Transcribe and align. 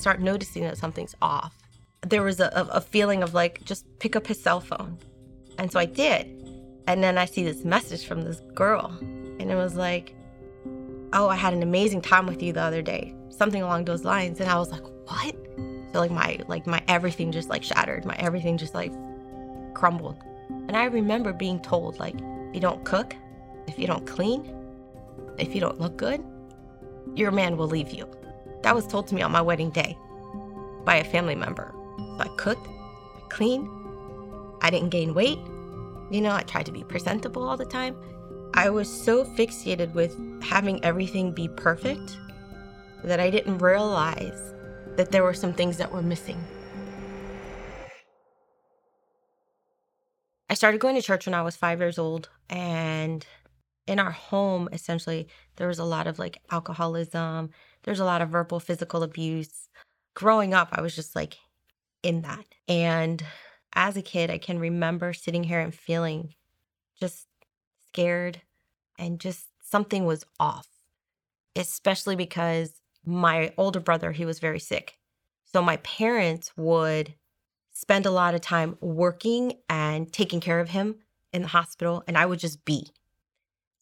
start 0.00 0.20
noticing 0.20 0.64
that 0.64 0.78
something's 0.78 1.14
off. 1.22 1.54
There 2.02 2.22
was 2.22 2.40
a, 2.40 2.50
a 2.72 2.80
feeling 2.80 3.22
of 3.22 3.34
like, 3.34 3.62
just 3.64 3.86
pick 3.98 4.16
up 4.16 4.26
his 4.26 4.42
cell 4.42 4.60
phone. 4.60 4.98
And 5.58 5.70
so 5.70 5.78
I 5.78 5.84
did. 5.84 6.26
And 6.86 7.04
then 7.04 7.18
I 7.18 7.26
see 7.26 7.44
this 7.44 7.64
message 7.64 8.06
from 8.06 8.22
this 8.22 8.40
girl. 8.54 8.96
And 9.00 9.50
it 9.50 9.56
was 9.56 9.76
like, 9.76 10.14
oh, 11.12 11.28
I 11.28 11.36
had 11.36 11.52
an 11.52 11.62
amazing 11.62 12.02
time 12.02 12.26
with 12.26 12.42
you 12.42 12.52
the 12.52 12.62
other 12.62 12.82
day. 12.82 13.14
Something 13.28 13.62
along 13.62 13.84
those 13.84 14.04
lines. 14.04 14.40
And 14.40 14.48
I 14.48 14.58
was 14.58 14.70
like, 14.70 14.84
what? 15.06 15.36
So 15.92 15.98
like 15.98 16.10
my 16.10 16.38
like 16.46 16.66
my 16.66 16.82
everything 16.88 17.32
just 17.32 17.48
like 17.48 17.62
shattered. 17.62 18.04
My 18.04 18.14
everything 18.18 18.56
just 18.56 18.74
like 18.74 18.92
crumbled. 19.74 20.16
And 20.48 20.76
I 20.76 20.84
remember 20.84 21.32
being 21.32 21.60
told 21.60 21.98
like, 21.98 22.14
if 22.14 22.54
you 22.54 22.60
don't 22.60 22.84
cook, 22.84 23.14
if 23.66 23.78
you 23.78 23.86
don't 23.86 24.06
clean, 24.06 24.54
if 25.38 25.54
you 25.54 25.60
don't 25.60 25.80
look 25.80 25.96
good, 25.96 26.22
your 27.14 27.30
man 27.30 27.56
will 27.56 27.66
leave 27.66 27.90
you. 27.90 28.08
That 28.62 28.74
was 28.74 28.86
told 28.86 29.08
to 29.08 29.14
me 29.14 29.22
on 29.22 29.32
my 29.32 29.40
wedding 29.40 29.70
day 29.70 29.96
by 30.84 30.96
a 30.96 31.04
family 31.04 31.34
member. 31.34 31.74
So 31.96 32.16
I 32.20 32.28
cooked, 32.36 32.66
I 32.66 33.20
cleaned, 33.28 33.68
I 34.62 34.70
didn't 34.70 34.90
gain 34.90 35.14
weight. 35.14 35.38
You 36.10 36.20
know, 36.20 36.32
I 36.32 36.42
tried 36.42 36.66
to 36.66 36.72
be 36.72 36.84
presentable 36.84 37.48
all 37.48 37.56
the 37.56 37.64
time. 37.64 37.96
I 38.54 38.68
was 38.68 38.88
so 38.88 39.24
fixated 39.24 39.94
with 39.94 40.16
having 40.42 40.84
everything 40.84 41.32
be 41.32 41.48
perfect 41.48 42.18
that 43.04 43.20
I 43.20 43.30
didn't 43.30 43.58
realize 43.58 44.54
that 44.96 45.12
there 45.12 45.22
were 45.22 45.34
some 45.34 45.52
things 45.52 45.78
that 45.78 45.92
were 45.92 46.02
missing. 46.02 46.42
I 50.50 50.54
started 50.54 50.80
going 50.80 50.96
to 50.96 51.02
church 51.02 51.26
when 51.26 51.34
I 51.34 51.42
was 51.42 51.56
five 51.56 51.78
years 51.78 51.96
old, 51.96 52.28
and 52.48 53.24
in 53.86 54.00
our 54.00 54.10
home, 54.10 54.68
essentially, 54.72 55.28
there 55.56 55.68
was 55.68 55.78
a 55.78 55.84
lot 55.84 56.08
of 56.08 56.18
like 56.18 56.38
alcoholism, 56.50 57.50
there's 57.82 58.00
a 58.00 58.04
lot 58.04 58.22
of 58.22 58.30
verbal, 58.30 58.60
physical 58.60 59.02
abuse. 59.02 59.68
Growing 60.14 60.54
up, 60.54 60.68
I 60.72 60.80
was 60.80 60.94
just 60.94 61.14
like 61.14 61.38
in 62.02 62.22
that. 62.22 62.44
And 62.68 63.22
as 63.74 63.96
a 63.96 64.02
kid, 64.02 64.30
I 64.30 64.38
can 64.38 64.58
remember 64.58 65.12
sitting 65.12 65.44
here 65.44 65.60
and 65.60 65.74
feeling 65.74 66.34
just 66.98 67.26
scared 67.88 68.42
and 68.98 69.18
just 69.18 69.46
something 69.62 70.04
was 70.04 70.24
off, 70.38 70.68
especially 71.56 72.16
because 72.16 72.80
my 73.04 73.52
older 73.56 73.80
brother, 73.80 74.12
he 74.12 74.24
was 74.24 74.38
very 74.38 74.60
sick. 74.60 74.94
So 75.44 75.62
my 75.62 75.78
parents 75.78 76.52
would 76.56 77.14
spend 77.72 78.04
a 78.04 78.10
lot 78.10 78.34
of 78.34 78.40
time 78.40 78.76
working 78.80 79.54
and 79.68 80.12
taking 80.12 80.40
care 80.40 80.60
of 80.60 80.68
him 80.68 80.96
in 81.32 81.42
the 81.42 81.48
hospital, 81.48 82.02
and 82.06 82.18
I 82.18 82.26
would 82.26 82.38
just 82.38 82.64
be. 82.64 82.88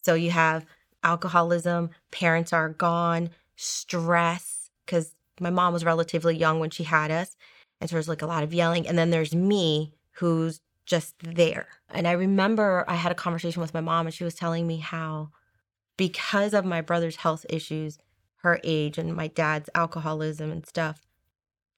So 0.03 0.15
you 0.15 0.31
have 0.31 0.65
alcoholism, 1.03 1.91
parents 2.11 2.53
are 2.53 2.69
gone, 2.69 3.31
stress, 3.61 4.71
because 4.87 5.15
my 5.41 5.51
mom 5.51 5.73
was 5.73 5.85
relatively 5.85 6.37
young 6.37 6.61
when 6.61 6.71
she 6.71 6.85
had 6.85 7.11
us. 7.11 7.37
And 7.81 7.91
so 7.91 7.97
there's 7.97 8.09
like 8.09 8.23
a 8.23 8.27
lot 8.27 8.45
of 8.45 8.55
yelling. 8.55 8.87
And 8.87 8.97
then 8.97 9.11
there's 9.11 9.35
me 9.35 9.93
who's 10.13 10.61
just 10.87 11.15
there. 11.21 11.69
And 11.91 12.09
I 12.09 12.13
remember 12.13 12.85
I 12.89 12.95
had 12.95 13.13
a 13.13 13.17
conversation 13.17 13.61
with 13.61 13.75
my 13.75 13.81
mom, 13.81 14.07
and 14.07 14.15
she 14.15 14.25
was 14.25 14.35
telling 14.35 14.67
me 14.67 14.79
how, 14.79 15.31
because 15.97 16.55
of 16.55 16.65
my 16.65 16.81
brother's 16.81 17.17
health 17.17 17.45
issues, 17.51 17.99
her 18.43 18.61
age, 18.65 18.97
and 18.97 19.15
my 19.15 19.27
dad's 19.27 19.69
alcoholism 19.75 20.51
and 20.51 20.65
stuff, 20.65 21.07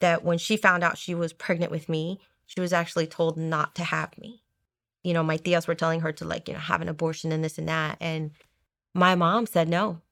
that 0.01 0.23
when 0.23 0.39
she 0.39 0.57
found 0.57 0.85
out 0.85 0.99
she 0.99 1.15
was 1.15 1.33
pregnant 1.33 1.73
with 1.73 1.89
me, 1.89 2.21
she 2.47 2.61
was 2.61 2.73
actually 2.73 3.07
told 3.07 3.37
not 3.37 3.75
to 3.75 3.85
have 3.85 4.17
me. 4.19 4.43
You 5.03 5.15
know, 5.15 5.23
my 5.23 5.39
tias 5.39 5.67
were 5.67 5.75
telling 5.75 6.01
her 6.01 6.13
to, 6.13 6.25
like, 6.25 6.49
you 6.49 6.55
know, 6.55 6.61
have 6.61 6.83
an 6.83 6.89
abortion 6.89 7.33
and 7.33 7.43
this 7.43 7.59
and 7.59 7.69
that. 7.69 7.97
And 8.01 8.33
my 8.95 9.15
mom 9.15 9.47
said 9.47 9.69
no. 9.69 10.03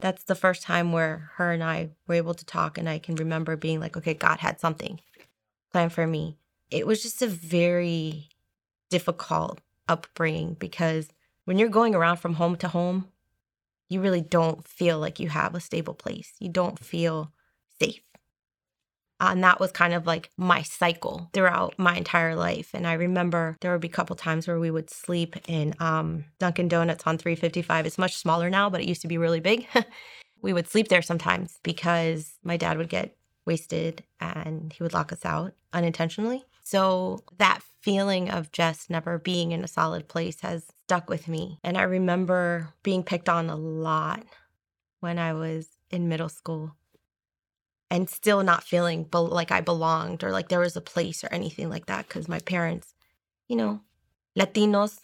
That's 0.00 0.24
the 0.24 0.34
first 0.34 0.62
time 0.62 0.92
where 0.92 1.30
her 1.36 1.52
and 1.52 1.62
I 1.62 1.90
were 2.06 2.14
able 2.14 2.34
to 2.34 2.44
talk. 2.44 2.78
And 2.78 2.88
I 2.88 2.98
can 2.98 3.16
remember 3.16 3.56
being 3.56 3.80
like, 3.80 3.96
okay, 3.96 4.14
God 4.14 4.38
had 4.38 4.60
something 4.60 5.00
planned 5.72 5.92
for 5.92 6.06
me 6.06 6.38
it 6.70 6.86
was 6.86 7.02
just 7.02 7.22
a 7.22 7.26
very 7.26 8.28
difficult 8.90 9.60
upbringing 9.88 10.54
because 10.54 11.08
when 11.44 11.58
you're 11.58 11.68
going 11.68 11.94
around 11.94 12.18
from 12.18 12.34
home 12.34 12.56
to 12.56 12.68
home, 12.68 13.08
you 13.88 14.00
really 14.00 14.20
don't 14.20 14.66
feel 14.68 14.98
like 14.98 15.18
you 15.18 15.28
have 15.30 15.54
a 15.54 15.60
stable 15.60 15.94
place. 15.94 16.34
You 16.38 16.50
don't 16.50 16.78
feel 16.78 17.32
safe. 17.80 18.02
And 19.20 19.42
that 19.42 19.60
was 19.60 19.72
kind 19.72 19.94
of 19.94 20.06
like 20.06 20.30
my 20.36 20.62
cycle 20.62 21.30
throughout 21.32 21.74
my 21.78 21.96
entire 21.96 22.34
life. 22.34 22.70
And 22.74 22.86
I 22.86 22.94
remember 22.94 23.56
there 23.60 23.72
would 23.72 23.80
be 23.80 23.88
a 23.88 23.92
couple 23.92 24.16
times 24.16 24.46
where 24.46 24.60
we 24.60 24.70
would 24.70 24.90
sleep 24.90 25.36
in 25.48 25.74
um, 25.80 26.24
Dunkin' 26.38 26.68
Donuts 26.68 27.04
on 27.06 27.18
355. 27.18 27.86
It's 27.86 27.98
much 27.98 28.16
smaller 28.16 28.48
now, 28.48 28.70
but 28.70 28.80
it 28.80 28.88
used 28.88 29.02
to 29.02 29.08
be 29.08 29.18
really 29.18 29.40
big. 29.40 29.66
we 30.42 30.52
would 30.52 30.68
sleep 30.68 30.88
there 30.88 31.02
sometimes 31.02 31.58
because 31.62 32.34
my 32.44 32.56
dad 32.56 32.78
would 32.78 32.88
get 32.88 33.16
wasted 33.44 34.04
and 34.20 34.72
he 34.72 34.82
would 34.82 34.92
lock 34.92 35.12
us 35.12 35.24
out 35.24 35.54
unintentionally. 35.72 36.44
So 36.62 37.24
that 37.38 37.60
feeling 37.80 38.30
of 38.30 38.52
just 38.52 38.90
never 38.90 39.18
being 39.18 39.52
in 39.52 39.64
a 39.64 39.68
solid 39.68 40.08
place 40.08 40.40
has 40.42 40.66
stuck 40.84 41.08
with 41.08 41.26
me. 41.26 41.58
And 41.64 41.76
I 41.76 41.82
remember 41.82 42.74
being 42.82 43.02
picked 43.02 43.28
on 43.28 43.48
a 43.48 43.56
lot 43.56 44.24
when 45.00 45.18
I 45.18 45.32
was 45.32 45.68
in 45.90 46.08
middle 46.08 46.28
school 46.28 46.76
and 47.90 48.08
still 48.08 48.42
not 48.42 48.64
feeling 48.64 49.04
be- 49.04 49.18
like 49.18 49.50
I 49.50 49.60
belonged 49.60 50.22
or 50.22 50.30
like 50.30 50.48
there 50.48 50.60
was 50.60 50.76
a 50.76 50.80
place 50.80 51.24
or 51.24 51.28
anything 51.32 51.70
like 51.70 51.86
that 51.86 52.06
because 52.06 52.28
my 52.28 52.38
parents, 52.40 52.94
you 53.48 53.56
know, 53.56 53.80
Latinos, 54.38 55.00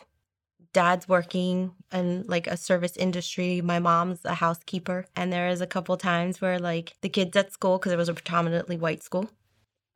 dad's 0.75 1.09
working 1.09 1.73
in 1.93 2.25
like 2.27 2.47
a 2.47 2.57
service 2.57 2.97
industry. 2.97 3.63
My 3.63 3.79
mom's 3.79 4.25
a 4.25 4.35
housekeeper. 4.35 5.07
And 5.17 5.33
there 5.33 5.49
is 5.49 5.63
a 5.63 5.67
couple 5.67 5.97
times 5.97 6.41
where 6.41 6.59
like 6.59 6.93
the 7.01 7.09
kids 7.09 7.37
at 7.37 7.53
school, 7.53 7.79
because 7.79 7.93
it 7.93 7.99
was 7.99 8.11
a 8.11 8.15
predominantly 8.15 8.77
white 8.77 9.03
school, 9.03 9.31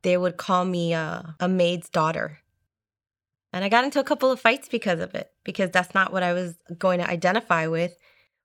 they 0.01 0.17
would 0.17 0.37
call 0.37 0.65
me 0.65 0.93
a, 0.93 1.35
a 1.39 1.47
maid's 1.47 1.89
daughter. 1.89 2.39
And 3.51 3.63
I 3.65 3.69
got 3.69 3.83
into 3.83 3.99
a 3.99 4.03
couple 4.03 4.31
of 4.31 4.39
fights 4.39 4.69
because 4.69 4.99
of 4.99 5.15
it, 5.15 5.31
because 5.43 5.71
that's 5.71 5.93
not 5.93 6.13
what 6.13 6.23
I 6.23 6.33
was 6.33 6.55
going 6.77 6.99
to 6.99 7.09
identify 7.09 7.67
with. 7.67 7.95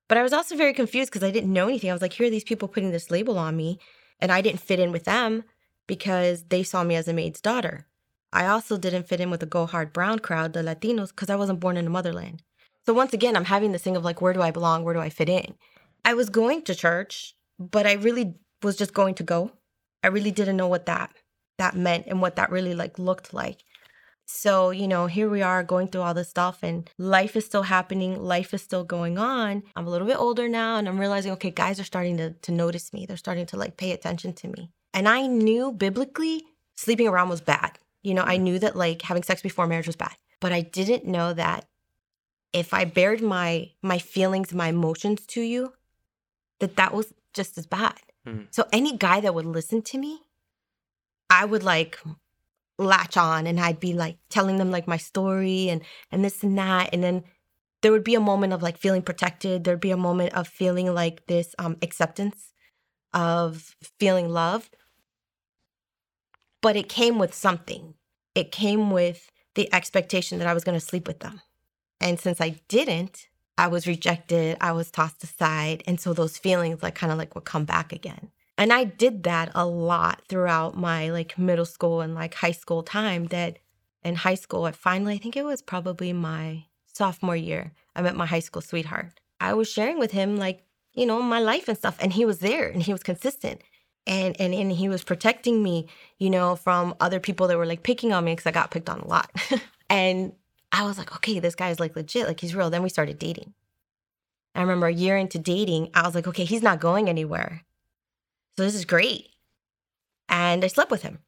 But 0.07 0.17
I 0.17 0.23
was 0.23 0.33
also 0.33 0.55
very 0.55 0.73
confused 0.73 1.11
because 1.11 1.23
I 1.23 1.31
didn't 1.31 1.53
know 1.53 1.67
anything. 1.67 1.89
I 1.89 1.93
was 1.93 2.01
like, 2.01 2.13
here 2.13 2.27
are 2.27 2.31
these 2.31 2.43
people 2.43 2.67
putting 2.67 2.91
this 2.91 3.09
label 3.09 3.37
on 3.37 3.55
me, 3.55 3.79
and 4.19 4.31
I 4.31 4.41
didn't 4.41 4.61
fit 4.61 4.79
in 4.79 4.91
with 4.91 5.05
them 5.05 5.43
because 5.87 6.45
they 6.45 6.63
saw 6.63 6.83
me 6.83 6.95
as 6.95 7.07
a 7.07 7.13
maid's 7.13 7.41
daughter. 7.41 7.87
I 8.33 8.47
also 8.47 8.77
didn't 8.77 9.07
fit 9.07 9.21
in 9.21 9.29
with 9.29 9.39
the 9.39 9.45
Go 9.45 9.65
Hard 9.65 9.93
Brown 9.93 10.19
crowd, 10.19 10.53
the 10.53 10.61
Latinos, 10.61 11.09
because 11.09 11.29
I 11.29 11.35
wasn't 11.35 11.59
born 11.59 11.77
in 11.77 11.85
the 11.85 11.91
motherland. 11.91 12.41
So 12.85 12.93
once 12.93 13.13
again, 13.13 13.35
I'm 13.35 13.45
having 13.45 13.71
this 13.71 13.81
thing 13.81 13.95
of 13.95 14.03
like, 14.03 14.21
where 14.21 14.33
do 14.33 14.41
I 14.41 14.51
belong? 14.51 14.83
Where 14.83 14.93
do 14.93 14.99
I 14.99 15.09
fit 15.09 15.29
in? 15.29 15.55
I 16.03 16.13
was 16.13 16.29
going 16.29 16.63
to 16.63 16.75
church, 16.75 17.35
but 17.57 17.87
I 17.87 17.93
really 17.93 18.35
was 18.61 18.75
just 18.75 18.93
going 18.93 19.15
to 19.15 19.23
go. 19.23 19.51
I 20.03 20.07
really 20.07 20.31
didn't 20.31 20.57
know 20.57 20.67
what 20.67 20.85
that 20.85 21.11
that 21.57 21.75
meant 21.75 22.05
and 22.07 22.21
what 22.21 22.35
that 22.35 22.51
really 22.51 22.75
like 22.75 22.99
looked 22.99 23.33
like. 23.33 23.63
So, 24.25 24.71
you 24.71 24.87
know, 24.87 25.07
here 25.07 25.29
we 25.29 25.41
are 25.41 25.63
going 25.63 25.87
through 25.87 26.01
all 26.01 26.13
this 26.13 26.29
stuff 26.29 26.59
and 26.63 26.89
life 26.97 27.35
is 27.35 27.45
still 27.45 27.63
happening, 27.63 28.21
life 28.21 28.53
is 28.53 28.61
still 28.61 28.83
going 28.83 29.17
on. 29.17 29.63
I'm 29.75 29.85
a 29.85 29.89
little 29.89 30.07
bit 30.07 30.17
older 30.17 30.49
now 30.49 30.77
and 30.77 30.87
I'm 30.87 30.99
realizing, 30.99 31.31
okay, 31.33 31.51
guys 31.51 31.79
are 31.79 31.83
starting 31.83 32.17
to, 32.17 32.31
to 32.31 32.51
notice 32.51 32.91
me. 32.93 33.05
They're 33.05 33.17
starting 33.17 33.45
to 33.47 33.57
like 33.57 33.77
pay 33.77 33.91
attention 33.91 34.33
to 34.33 34.47
me. 34.47 34.71
And 34.93 35.07
I 35.07 35.27
knew 35.27 35.71
biblically 35.71 36.43
sleeping 36.75 37.07
around 37.07 37.29
was 37.29 37.41
bad. 37.41 37.77
You 38.01 38.13
know, 38.13 38.23
I 38.23 38.37
knew 38.37 38.59
that 38.59 38.75
like 38.75 39.03
having 39.03 39.23
sex 39.23 39.41
before 39.41 39.67
marriage 39.67 39.87
was 39.87 39.95
bad, 39.95 40.15
but 40.39 40.51
I 40.51 40.61
didn't 40.61 41.05
know 41.05 41.33
that 41.33 41.65
if 42.53 42.73
I 42.73 42.85
bared 42.85 43.21
my 43.21 43.71
my 43.81 43.97
feelings, 43.99 44.53
my 44.53 44.69
emotions 44.69 45.25
to 45.27 45.41
you, 45.41 45.73
that 46.59 46.77
that 46.77 46.93
was 46.93 47.13
just 47.33 47.57
as 47.57 47.65
bad. 47.65 47.99
Mm. 48.25 48.47
So 48.51 48.65
any 48.71 48.95
guy 48.95 49.19
that 49.21 49.33
would 49.33 49.45
listen 49.45 49.81
to 49.83 49.97
me 49.97 50.21
I 51.29 51.45
would 51.45 51.63
like 51.63 51.99
latch 52.77 53.17
on 53.17 53.47
and 53.47 53.59
I'd 53.59 53.79
be 53.79 53.93
like 53.93 54.17
telling 54.29 54.57
them 54.57 54.71
like 54.71 54.87
my 54.87 54.97
story 54.97 55.69
and 55.69 55.81
and 56.11 56.23
this 56.23 56.43
and 56.43 56.57
that. 56.57 56.89
And 56.93 57.03
then 57.03 57.23
there 57.81 57.91
would 57.91 58.03
be 58.03 58.15
a 58.15 58.19
moment 58.19 58.53
of 58.53 58.63
like 58.63 58.77
feeling 58.77 59.01
protected. 59.01 59.63
There'd 59.63 59.79
be 59.79 59.91
a 59.91 59.97
moment 59.97 60.33
of 60.33 60.47
feeling 60.47 60.93
like 60.93 61.25
this 61.27 61.55
um 61.59 61.77
acceptance 61.81 62.53
of 63.13 63.75
feeling 63.99 64.29
loved. 64.29 64.75
But 66.61 66.75
it 66.75 66.89
came 66.89 67.19
with 67.19 67.33
something. 67.33 67.93
It 68.33 68.51
came 68.51 68.91
with 68.91 69.31
the 69.53 69.73
expectation 69.73 70.39
that 70.39 70.47
I 70.47 70.53
was 70.53 70.63
going 70.63 70.77
to 70.77 70.85
sleep 70.85 71.07
with 71.07 71.19
them. 71.19 71.41
And 72.01 72.19
since 72.19 72.41
I 72.41 72.59
didn't 72.67 73.27
I 73.57 73.67
was 73.67 73.87
rejected. 73.87 74.57
I 74.59 74.73
was 74.73 74.91
tossed 74.91 75.23
aside. 75.23 75.83
And 75.87 75.99
so 75.99 76.13
those 76.13 76.37
feelings 76.37 76.83
like 76.83 76.95
kind 76.95 77.11
of 77.11 77.17
like 77.17 77.35
would 77.35 77.45
come 77.45 77.65
back 77.65 77.93
again 77.93 78.31
and 78.57 78.71
I 78.71 78.83
did 78.85 79.23
that 79.23 79.51
a 79.53 79.65
lot 79.65 80.21
throughout 80.27 80.77
my 80.77 81.09
like 81.09 81.37
middle 81.37 81.65
school 81.65 82.01
and 82.01 82.15
like 82.15 82.33
high 82.35 82.51
school 82.51 82.83
time 82.83 83.25
that 83.27 83.59
in 84.03 84.15
high 84.15 84.35
school 84.35 84.65
I 84.65 84.71
finally 84.71 85.15
I 85.15 85.17
think 85.17 85.35
it 85.35 85.45
was 85.45 85.61
probably 85.61 86.13
my 86.13 86.65
sophomore 86.85 87.35
year 87.35 87.73
I 87.95 88.01
met 88.01 88.15
my 88.15 88.25
high 88.25 88.39
school 88.39 88.61
sweetheart. 88.61 89.19
I 89.39 89.53
was 89.53 89.69
sharing 89.69 89.99
with 89.99 90.11
him 90.11 90.37
like, 90.37 90.63
you 90.93 91.05
know, 91.05 91.21
my 91.21 91.39
life 91.39 91.67
and 91.67 91.77
stuff 91.77 91.97
and 91.99 92.13
he 92.13 92.25
was 92.25 92.39
there 92.39 92.67
and 92.67 92.81
he 92.81 92.91
was 92.91 93.03
consistent. 93.03 93.61
And 94.07 94.39
and 94.39 94.53
and 94.53 94.71
he 94.71 94.87
was 94.87 95.03
protecting 95.03 95.63
me, 95.63 95.87
you 96.19 96.29
know, 96.29 96.55
from 96.55 96.95
other 96.99 97.19
people 97.19 97.47
that 97.47 97.57
were 97.57 97.65
like 97.65 97.83
picking 97.83 98.13
on 98.13 98.23
me 98.23 98.35
cuz 98.35 98.45
I 98.45 98.51
got 98.51 98.71
picked 98.71 98.89
on 98.89 98.99
a 98.99 99.07
lot. 99.07 99.31
and 99.89 100.33
I 100.71 100.83
was 100.83 100.97
like, 100.97 101.15
okay, 101.15 101.39
this 101.39 101.55
guy's 101.55 101.79
like 101.79 101.95
legit, 101.95 102.27
like 102.27 102.39
he's 102.39 102.55
real. 102.55 102.69
Then 102.69 102.83
we 102.83 102.89
started 102.89 103.17
dating. 103.17 103.53
I 104.53 104.61
remember 104.61 104.87
a 104.87 104.93
year 104.93 105.17
into 105.17 105.37
dating, 105.37 105.89
I 105.93 106.05
was 106.05 106.15
like, 106.15 106.27
okay, 106.27 106.45
he's 106.45 106.61
not 106.61 106.79
going 106.79 107.09
anywhere. 107.09 107.63
So 108.57 108.63
this 108.63 108.75
is 108.75 108.85
great. 108.85 109.29
and 110.29 110.63
I 110.63 110.67
slept 110.67 110.91
with 110.91 111.03
him. 111.03 111.19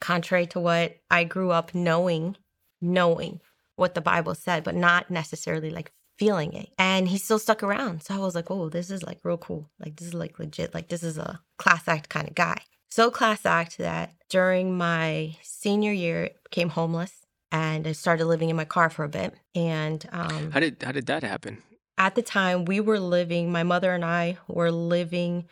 Contrary 0.00 0.46
to 0.48 0.60
what 0.60 0.96
I 1.10 1.24
grew 1.24 1.50
up 1.50 1.74
knowing, 1.74 2.36
knowing 2.80 3.40
what 3.76 3.94
the 3.94 4.00
Bible 4.00 4.34
said, 4.34 4.64
but 4.64 4.74
not 4.74 5.10
necessarily 5.10 5.70
like 5.70 5.92
feeling 6.18 6.52
it. 6.54 6.70
And 6.78 7.08
he 7.08 7.18
still 7.18 7.38
stuck 7.38 7.62
around. 7.62 8.02
So 8.02 8.14
I 8.14 8.18
was 8.18 8.34
like, 8.34 8.50
oh, 8.50 8.68
this 8.68 8.90
is 8.90 9.02
like 9.02 9.18
real 9.22 9.38
cool. 9.38 9.70
Like, 9.78 9.96
this 9.96 10.08
is 10.08 10.14
like 10.14 10.38
legit. 10.38 10.74
Like, 10.74 10.88
this 10.88 11.02
is 11.02 11.18
a 11.18 11.40
class 11.58 11.86
act 11.86 12.08
kind 12.08 12.28
of 12.28 12.34
guy. 12.34 12.58
So 12.90 13.10
class 13.10 13.46
act 13.46 13.78
that 13.78 14.14
during 14.28 14.76
my 14.76 15.36
senior 15.42 15.92
year, 15.92 16.30
became 16.44 16.68
homeless 16.70 17.12
and 17.50 17.86
I 17.86 17.92
started 17.92 18.26
living 18.26 18.50
in 18.50 18.56
my 18.56 18.64
car 18.64 18.90
for 18.90 19.04
a 19.04 19.08
bit. 19.08 19.34
And 19.54 20.04
um, 20.12 20.50
how 20.50 20.60
did 20.60 20.82
how 20.82 20.92
did 20.92 21.06
that 21.06 21.22
happen? 21.22 21.62
At 21.98 22.14
the 22.14 22.22
time, 22.22 22.64
we 22.64 22.80
were 22.80 22.98
living. 22.98 23.52
My 23.52 23.62
mother 23.62 23.92
and 23.94 24.04
I 24.04 24.38
were 24.48 24.70
living 24.70 25.46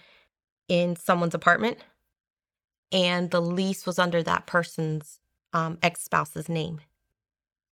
in 0.69 0.97
someone's 0.97 1.35
apartment, 1.35 1.79
and 2.93 3.31
the 3.31 3.43
lease 3.43 3.87
was 3.87 3.99
under 3.99 4.23
that 4.23 4.47
person's 4.47 5.21
um, 5.53 5.79
ex 5.83 6.03
spouse's 6.03 6.49
name. 6.49 6.81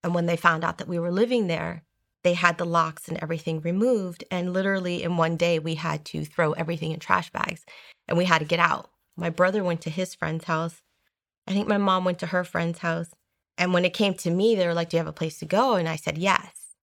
And 0.02 0.14
when 0.14 0.26
they 0.26 0.36
found 0.36 0.64
out 0.64 0.78
that 0.78 0.88
we 0.88 0.98
were 0.98 1.10
living 1.10 1.46
there, 1.46 1.82
they 2.22 2.34
had 2.34 2.58
the 2.58 2.64
locks 2.64 3.08
and 3.08 3.18
everything 3.22 3.60
removed. 3.60 4.24
And 4.30 4.52
literally, 4.52 5.02
in 5.02 5.16
one 5.16 5.36
day, 5.36 5.58
we 5.58 5.74
had 5.74 6.04
to 6.06 6.24
throw 6.24 6.52
everything 6.52 6.92
in 6.92 7.00
trash 7.00 7.30
bags 7.30 7.64
and 8.08 8.16
we 8.18 8.24
had 8.24 8.40
to 8.40 8.44
get 8.44 8.60
out. 8.60 8.90
My 9.16 9.30
brother 9.30 9.64
went 9.64 9.80
to 9.82 9.90
his 9.90 10.14
friend's 10.14 10.44
house. 10.44 10.82
I 11.46 11.52
think 11.52 11.68
my 11.68 11.78
mom 11.78 12.04
went 12.04 12.18
to 12.20 12.26
her 12.26 12.44
friend's 12.44 12.80
house. 12.80 13.10
And 13.56 13.72
when 13.72 13.84
it 13.84 13.94
came 13.94 14.14
to 14.14 14.30
me, 14.30 14.54
they 14.54 14.66
were 14.66 14.74
like, 14.74 14.90
Do 14.90 14.96
you 14.96 14.98
have 14.98 15.08
a 15.08 15.12
place 15.12 15.38
to 15.40 15.46
go? 15.46 15.74
And 15.74 15.88
I 15.88 15.96
said, 15.96 16.18
Yes. 16.18 16.74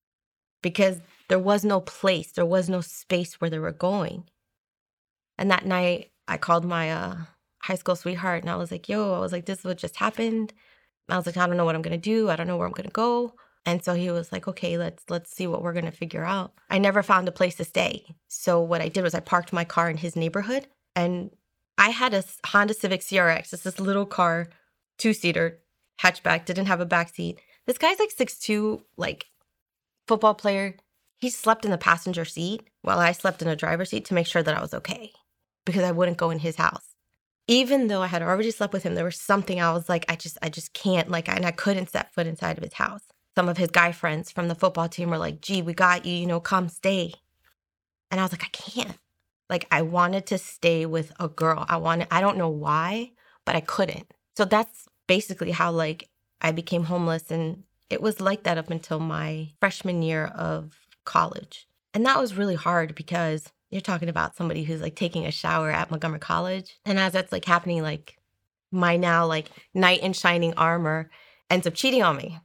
Because 0.62 1.00
there 1.28 1.40
was 1.40 1.64
no 1.66 1.82
place, 1.82 2.32
there 2.32 2.46
was 2.46 2.70
no 2.70 2.82
space 2.82 3.40
where 3.40 3.50
they 3.50 3.60
were 3.60 3.72
going. 3.72 4.26
And 5.38 5.52
that 5.52 5.66
night, 5.66 6.12
I 6.28 6.38
called 6.38 6.66
my 6.66 6.92
uh, 6.92 7.16
high 7.60 7.76
school 7.76 7.96
sweetheart 7.96 8.44
and 8.44 8.50
I 8.50 8.56
was 8.56 8.72
like, 8.72 8.88
Yo, 8.90 9.14
I 9.14 9.20
was 9.20 9.32
like, 9.32 9.46
This 9.46 9.60
is 9.60 9.66
what 9.66 9.78
just 9.78 9.98
happened. 9.98 10.54
I 11.10 11.18
was 11.18 11.26
like, 11.26 11.38
I 11.38 11.46
don't 11.46 11.58
know 11.58 11.66
what 11.66 11.76
I'm 11.76 11.82
gonna 11.82 11.98
do. 11.98 12.30
I 12.30 12.36
don't 12.36 12.48
know 12.48 12.58
where 12.58 12.68
I'm 12.68 12.74
gonna 12.74 12.90
go. 12.90 13.36
And 13.66 13.84
so 13.84 13.94
he 13.94 14.12
was 14.12 14.32
like, 14.32 14.48
okay, 14.48 14.78
let's 14.78 15.04
let's 15.10 15.32
see 15.32 15.48
what 15.48 15.64
we're 15.64 15.74
gonna 15.74 15.92
figure 15.92 16.24
out. 16.24 16.54
I 16.70 16.78
never 16.78 17.04
found 17.04 17.28
a 17.28 17.32
place 17.32 17.56
to 17.56 17.66
stay. 17.66 18.16
So 18.28 18.62
what 18.62 18.82
I 18.82 18.90
did 18.90 19.04
was 19.04 19.16
I 19.16 19.20
parked 19.20 19.54
my 19.54 19.66
car 19.66 19.90
in 19.90 19.98
his 19.98 20.16
neighborhood 20.16 20.68
and 20.96 21.32
I 21.78 21.90
had 21.90 22.14
a 22.14 22.24
Honda 22.46 22.74
Civic 22.74 23.02
CRX. 23.02 23.54
It's 23.54 23.64
this 23.64 23.80
little 23.80 24.06
car, 24.06 24.50
two 24.98 25.14
seater, 25.14 25.60
hatchback, 26.02 26.46
didn't 26.46 26.68
have 26.68 26.80
a 26.80 26.86
back 26.86 27.14
seat. 27.14 27.40
This 27.66 27.78
guy's 27.78 28.00
like 28.00 28.12
six 28.12 28.38
two, 28.38 28.84
like 28.98 29.26
football 30.08 30.36
player. 30.36 30.76
He 31.18 31.30
slept 31.30 31.66
in 31.66 31.72
the 31.72 31.78
passenger 31.78 32.26
seat 32.26 32.70
while 32.82 33.00
I 33.00 33.12
slept 33.12 33.42
in 33.42 33.48
the 33.48 33.56
driver's 33.56 33.90
seat 33.90 34.06
to 34.06 34.14
make 34.14 34.28
sure 34.28 34.44
that 34.44 34.58
I 34.58 34.62
was 34.62 34.74
okay 34.74 35.12
because 35.66 35.84
I 35.84 35.92
wouldn't 35.92 36.18
go 36.18 36.30
in 36.30 36.40
his 36.40 36.58
house. 36.58 36.96
Even 37.48 37.88
though 37.88 38.02
I 38.02 38.08
had 38.08 38.22
already 38.22 38.52
slept 38.52 38.74
with 38.74 38.84
him, 38.84 38.96
there 38.96 39.06
was 39.06 39.20
something 39.20 39.62
I 39.62 39.72
was 39.72 39.88
like, 39.88 40.06
I 40.10 40.16
just, 40.16 40.38
I 40.42 40.50
just 40.50 40.74
can't 40.74 41.10
like, 41.10 41.30
and 41.30 41.46
I 41.46 41.52
couldn't 41.52 41.90
set 41.90 42.14
foot 42.14 42.28
inside 42.28 42.58
of 42.58 42.64
his 42.64 42.74
house. 42.74 43.04
Some 43.36 43.50
of 43.50 43.58
his 43.58 43.70
guy 43.70 43.92
friends 43.92 44.32
from 44.32 44.48
the 44.48 44.56
football 44.56 44.90
team 44.90 45.10
were 45.10 45.18
like, 45.18 45.42
gee, 45.42 45.62
we 45.62 45.74
got 45.74 46.06
you, 46.06 46.16
you 46.16 46.26
know, 46.26 46.40
come 46.40 46.70
stay. 46.70 47.14
And 48.10 48.20
I 48.20 48.24
was 48.24 48.32
like, 48.32 48.44
I 48.44 48.50
can't. 48.52 48.98
Like, 49.50 49.68
I 49.72 49.84
wanted 49.84 50.26
to 50.28 50.38
stay 50.38 50.86
with 50.86 51.12
a 51.20 51.28
girl. 51.28 51.66
I 51.68 51.78
wanted, 51.78 52.08
I 52.10 52.22
don't 52.22 52.38
know 52.38 52.50
why, 52.50 53.12
but 53.46 53.56
I 53.56 53.60
couldn't. 53.60 54.12
So 54.36 54.46
that's 54.46 54.88
basically 55.08 55.52
how 55.52 55.72
like 55.72 56.10
I 56.42 56.52
became 56.52 56.84
homeless 56.84 57.32
and 57.32 57.64
it 57.90 58.02
was 58.02 58.20
like 58.20 58.44
that 58.44 58.58
up 58.58 58.72
until 58.72 59.00
my 59.00 59.52
freshman 59.60 60.02
year 60.02 60.26
of 60.26 60.74
college. 61.06 61.68
And 61.94 62.06
that 62.06 62.20
was 62.20 62.36
really 62.36 62.56
hard 62.56 62.96
because 62.96 63.52
you're 63.70 63.82
talking 63.82 64.10
about 64.10 64.36
somebody 64.36 64.64
who's 64.64 64.82
like 64.82 64.96
taking 64.96 65.26
a 65.26 65.32
shower 65.32 65.72
at 65.72 65.90
Montgomery 65.90 66.20
College. 66.20 66.78
And 66.86 67.00
as 67.00 67.14
that's 67.14 67.32
like 67.32 67.46
happening, 67.46 67.82
like 67.82 68.18
my 68.72 68.98
now 68.98 69.26
like 69.26 69.50
knight 69.74 70.02
in 70.02 70.14
shining 70.14 70.54
armor 70.56 71.10
ends 71.50 71.68
up 71.68 71.74
cheating 71.74 72.04
on 72.04 72.18
me. 72.18 72.40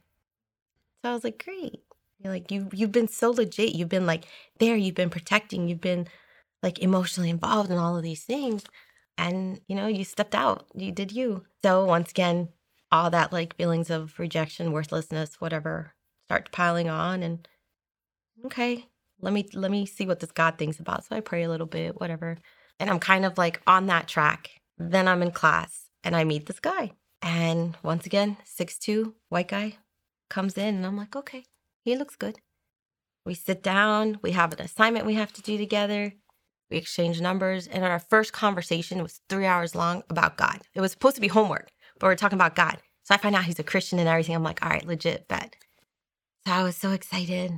So 1.03 1.11
I 1.11 1.13
was 1.13 1.23
like, 1.23 1.43
great. 1.43 1.81
You're 2.19 2.31
like 2.31 2.51
you 2.51 2.69
you've 2.71 2.91
been 2.91 3.07
so 3.07 3.31
legit. 3.31 3.73
You've 3.75 3.89
been 3.89 4.05
like 4.05 4.25
there, 4.59 4.75
you've 4.75 4.95
been 4.95 5.09
protecting, 5.09 5.67
you've 5.67 5.81
been 5.81 6.07
like 6.61 6.79
emotionally 6.79 7.29
involved 7.29 7.71
in 7.71 7.77
all 7.77 7.97
of 7.97 8.03
these 8.03 8.23
things 8.23 8.63
and 9.17 9.61
you 9.67 9.75
know 9.75 9.87
you 9.87 10.03
stepped 10.03 10.35
out 10.35 10.65
you 10.75 10.91
did 10.91 11.11
you 11.11 11.43
so 11.63 11.85
once 11.85 12.11
again 12.11 12.49
all 12.91 13.09
that 13.09 13.31
like 13.31 13.55
feelings 13.55 13.89
of 13.89 14.17
rejection 14.19 14.71
worthlessness 14.71 15.39
whatever 15.39 15.93
start 16.27 16.51
piling 16.51 16.89
on 16.89 17.23
and 17.23 17.47
okay 18.45 18.85
let 19.21 19.33
me 19.33 19.47
let 19.53 19.71
me 19.71 19.85
see 19.85 20.05
what 20.05 20.19
this 20.19 20.31
god 20.31 20.57
thinks 20.57 20.79
about 20.79 21.03
so 21.05 21.15
i 21.15 21.19
pray 21.19 21.43
a 21.43 21.49
little 21.49 21.67
bit 21.67 21.99
whatever 21.99 22.37
and 22.79 22.89
i'm 22.89 22.99
kind 22.99 23.25
of 23.25 23.37
like 23.37 23.61
on 23.67 23.87
that 23.87 24.07
track 24.07 24.49
then 24.77 25.07
i'm 25.07 25.21
in 25.21 25.31
class 25.31 25.85
and 26.03 26.15
i 26.15 26.23
meet 26.23 26.45
this 26.45 26.59
guy 26.59 26.91
and 27.21 27.77
once 27.83 28.05
again 28.05 28.37
six 28.45 28.77
two 28.77 29.15
white 29.29 29.47
guy 29.47 29.77
comes 30.29 30.57
in 30.57 30.75
and 30.75 30.85
i'm 30.85 30.97
like 30.97 31.15
okay 31.15 31.43
he 31.83 31.95
looks 31.95 32.15
good 32.15 32.39
we 33.25 33.33
sit 33.33 33.61
down 33.61 34.17
we 34.21 34.31
have 34.31 34.53
an 34.53 34.61
assignment 34.61 35.05
we 35.05 35.13
have 35.15 35.33
to 35.33 35.41
do 35.41 35.57
together 35.57 36.13
we 36.71 36.77
exchange 36.77 37.21
numbers. 37.21 37.67
And 37.67 37.83
our 37.83 37.99
first 37.99 38.33
conversation 38.33 39.03
was 39.03 39.21
three 39.29 39.45
hours 39.45 39.75
long 39.75 40.03
about 40.09 40.37
God. 40.37 40.61
It 40.73 40.81
was 40.81 40.91
supposed 40.91 41.15
to 41.15 41.21
be 41.21 41.27
homework, 41.27 41.69
but 41.99 42.07
we 42.07 42.13
are 42.13 42.15
talking 42.15 42.37
about 42.37 42.55
God. 42.55 42.77
So 43.03 43.13
I 43.13 43.17
find 43.17 43.35
out 43.35 43.43
he's 43.43 43.59
a 43.59 43.63
Christian 43.63 43.99
and 43.99 44.07
everything. 44.07 44.35
I'm 44.35 44.43
like, 44.43 44.63
all 44.63 44.71
right, 44.71 44.85
legit, 44.85 45.27
bet. 45.27 45.55
So 46.47 46.53
I 46.53 46.63
was 46.63 46.77
so 46.77 46.91
excited. 46.91 47.51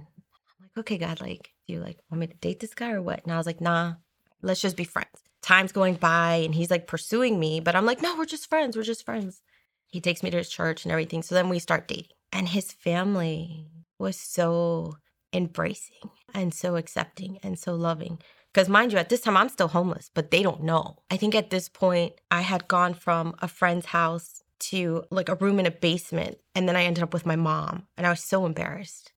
Okay, 0.78 0.98
God, 0.98 1.22
like, 1.22 1.52
do 1.68 1.74
you 1.74 1.80
like 1.80 2.00
want 2.10 2.22
me 2.22 2.28
to 2.28 2.34
date 2.36 2.60
this 2.60 2.74
guy 2.74 2.92
or 2.92 3.02
what? 3.02 3.24
And 3.24 3.32
I 3.32 3.38
was 3.38 3.46
like, 3.46 3.62
nah, 3.62 3.94
let's 4.42 4.62
just 4.62 4.78
be 4.78 4.84
friends. 4.84 5.24
Time's 5.42 5.72
going 5.72 5.96
by 5.96 6.36
and 6.36 6.56
he's 6.56 6.72
like 6.72 6.88
pursuing 6.88 7.40
me, 7.40 7.60
but 7.60 7.76
I'm 7.76 7.86
like, 7.86 8.02
no, 8.02 8.16
we're 8.18 8.26
just 8.26 8.50
friends. 8.50 8.76
We're 8.76 8.84
just 8.84 9.06
friends. 9.06 9.42
He 9.88 10.02
takes 10.02 10.24
me 10.24 10.32
to 10.32 10.38
his 10.38 10.50
church 10.50 10.86
and 10.86 10.92
everything. 10.92 11.22
So 11.22 11.36
then 11.36 11.50
we 11.50 11.60
start 11.60 11.88
dating. 11.88 12.18
And 12.32 12.50
his 12.50 12.72
family 12.72 13.68
was 14.00 14.18
so 14.18 14.98
embracing 15.32 16.10
and 16.34 16.54
so 16.54 16.76
accepting 16.76 17.38
and 17.44 17.60
so 17.60 17.76
loving. 17.76 18.20
Because 18.52 18.70
mind 18.70 18.92
you, 18.92 18.98
at 18.98 19.10
this 19.10 19.22
time, 19.22 19.38
I'm 19.38 19.50
still 19.50 19.68
homeless, 19.68 20.10
but 20.14 20.32
they 20.32 20.44
don't 20.44 20.64
know. 20.64 20.98
I 21.12 21.18
think 21.18 21.36
at 21.36 21.50
this 21.50 21.70
point, 21.70 22.14
I 22.32 22.42
had 22.42 22.68
gone 22.68 22.94
from 22.94 23.36
a 23.40 23.48
friend's 23.48 23.88
house 23.88 24.42
to 24.60 25.04
like 25.12 25.30
a 25.30 25.36
room 25.36 25.60
in 25.60 25.66
a 25.66 25.72
basement. 25.72 26.38
And 26.56 26.68
then 26.68 26.76
I 26.76 26.84
ended 26.84 27.04
up 27.04 27.14
with 27.14 27.26
my 27.26 27.36
mom. 27.36 27.88
And 27.98 28.08
I 28.08 28.10
was 28.10 28.24
so 28.24 28.46
embarrassed. 28.46 29.13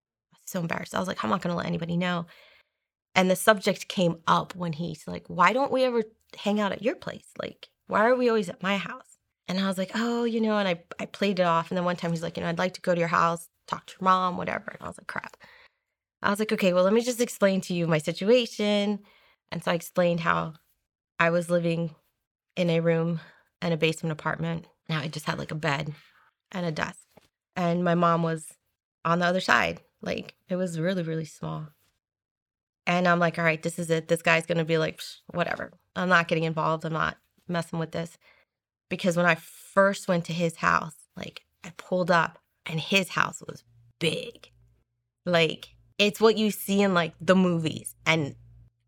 So 0.47 0.61
embarrassed. 0.61 0.95
I 0.95 0.99
was 0.99 1.09
like, 1.09 1.23
I'm 1.25 1.31
not 1.31 1.43
going 1.43 1.53
to 1.53 1.57
let 1.57 1.67
anybody 1.67 1.97
know. 1.97 2.27
And 3.15 3.31
the 3.31 3.37
subject 3.37 3.89
came 3.89 4.19
up 4.27 4.55
when 4.55 4.73
he's 4.73 5.07
like, 5.07 5.25
Why 5.29 5.53
don't 5.53 5.73
we 5.73 5.85
ever 5.85 6.05
hang 6.39 6.61
out 6.61 6.73
at 6.73 6.83
your 6.83 6.97
place? 6.97 7.29
Like, 7.41 7.69
why 7.89 8.07
are 8.07 8.17
we 8.17 8.29
always 8.29 8.49
at 8.49 8.62
my 8.62 8.76
house? 8.76 9.19
And 9.49 9.59
I 9.59 9.67
was 9.67 9.79
like, 9.79 9.93
Oh, 9.95 10.25
you 10.25 10.41
know, 10.41 10.59
and 10.59 10.69
I, 10.69 10.83
I 11.00 11.07
played 11.07 11.41
it 11.41 11.45
off. 11.45 11.71
And 11.71 11.79
then 11.79 11.85
one 11.85 11.97
time 11.97 12.11
he's 12.12 12.23
like, 12.23 12.37
You 12.37 12.43
know, 12.43 12.49
I'd 12.49 12.59
like 12.59 12.75
to 12.75 12.81
go 12.81 12.95
to 12.95 12.99
your 12.99 13.09
house, 13.09 13.49
talk 13.67 13.87
to 13.87 13.95
your 14.00 14.05
mom, 14.05 14.37
whatever. 14.37 14.71
And 14.71 14.83
I 14.83 14.87
was 14.87 14.99
like, 14.99 15.09
Crap. 15.09 15.37
I 16.23 16.31
was 16.31 16.38
like, 16.38 16.53
Okay, 16.53 16.73
well, 16.73 16.85
let 16.85 16.93
me 16.93 17.03
just 17.03 17.21
explain 17.21 17.61
to 17.62 17.75
you 17.75 17.87
my 17.87 17.99
situation 17.99 19.00
and 19.50 19.62
so 19.62 19.71
I 19.71 19.75
explained 19.75 20.21
how 20.21 20.55
I 21.19 21.31
was 21.31 21.50
living 21.50 21.95
in 22.57 22.71
a 22.71 22.81
room 22.81 23.21
in 23.62 23.73
a 23.73 23.76
basement 23.76 24.12
apartment. 24.12 24.67
Now 24.88 25.00
I 25.00 25.09
just 25.09 25.26
had 25.26 25.38
like 25.38 25.50
a 25.50 25.57
bed 25.57 25.95
and 26.53 26.67
a 26.67 26.73
desk. 26.73 27.00
And 27.55 27.85
my 27.85 27.95
mom 27.95 28.23
was 28.23 28.49
on 29.05 29.21
the 29.21 29.26
other 29.26 29.41
side. 29.41 29.81
Like 30.03 30.35
it 30.49 30.57
was 30.57 30.81
really, 30.81 31.03
really 31.03 31.25
small. 31.25 31.69
And 32.87 33.09
I'm 33.09 33.19
like, 33.19 33.38
all 33.38 33.45
right, 33.45 33.62
this 33.62 33.79
is 33.79 33.91
it. 33.91 34.09
This 34.09 34.23
guy's 34.23 34.47
going 34.47 34.59
to 34.59 34.65
be 34.65 34.79
like, 34.79 35.00
whatever. 35.33 35.73
I'm 35.97 36.09
not 36.09 36.29
getting 36.29 36.45
involved. 36.45 36.85
I'm 36.85 36.93
not 36.93 37.17
messing 37.49 37.79
with 37.79 37.91
this. 37.91 38.17
Because 38.88 39.17
when 39.17 39.26
I 39.26 39.35
first 39.35 40.07
went 40.07 40.25
to 40.26 40.33
his 40.33 40.57
house, 40.57 40.95
like 41.17 41.43
I 41.65 41.73
pulled 41.76 42.11
up 42.11 42.38
and 42.65 42.79
his 42.79 43.09
house 43.09 43.43
was 43.47 43.65
big. 43.99 44.50
Like 45.25 45.75
it's 45.99 46.21
what 46.21 46.38
you 46.38 46.50
see 46.50 46.83
in 46.83 46.95
like 46.95 47.15
the 47.21 47.35
movies. 47.35 47.95
And 48.05 48.37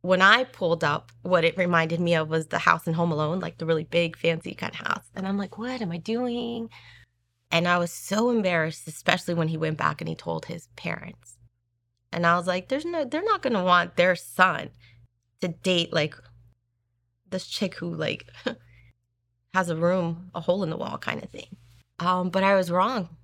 when 0.03 0.23
I 0.23 0.45
pulled 0.45 0.85
up, 0.85 1.11
what 1.23 1.45
it 1.45 1.57
reminded 1.57 2.00
me 2.00 2.15
of 2.15 2.29
was 2.29 2.47
the 2.47 2.59
house 2.59 2.87
in 2.87 2.95
Home 2.95 3.11
Alone, 3.11 3.41
like 3.41 3.59
the 3.59 3.67
really 3.67 3.85
big, 3.85 4.17
fancy 4.17 4.55
kind 4.55 4.73
of 4.73 4.87
house. 4.87 5.05
And 5.15 5.27
I'm 5.27 5.37
like, 5.37 5.59
what 5.59 5.83
am 5.83 5.91
I 5.91 5.99
doing? 5.99 6.71
And 7.50 7.67
I 7.67 7.78
was 7.78 7.90
so 7.90 8.31
embarrassed, 8.31 8.87
especially 8.87 9.35
when 9.35 9.49
he 9.49 9.57
went 9.57 9.78
back 9.78 10.00
and 10.00 10.09
he 10.09 10.14
told 10.14 10.47
his 10.47 10.69
parents. 10.76 11.38
And 12.12 12.26
I 12.26 12.37
was 12.37 12.47
like, 12.47 12.69
there's 12.69 12.85
no, 12.85 13.05
they're 13.05 13.23
not 13.23 13.43
going 13.43 13.55
to 13.55 13.62
want 13.62 13.97
their 13.97 14.17
son 14.17 14.71
to 15.40 15.49
date 15.49 15.93
like 15.93 16.14
this 17.31 17.47
chick 17.47 17.76
who 17.76 17.95
like 17.95 18.26
has 19.55 19.71
a 19.71 19.76
room, 19.76 20.31
a 20.35 20.40
hole 20.40 20.62
in 20.62 20.71
the 20.71 20.76
wall 20.76 20.99
kind 20.99 21.23
of 21.23 21.31
thing. 21.31 21.57
Um, 21.99 22.31
but 22.31 22.43
I 22.43 22.55
was 22.55 22.71
wrong. 22.71 23.17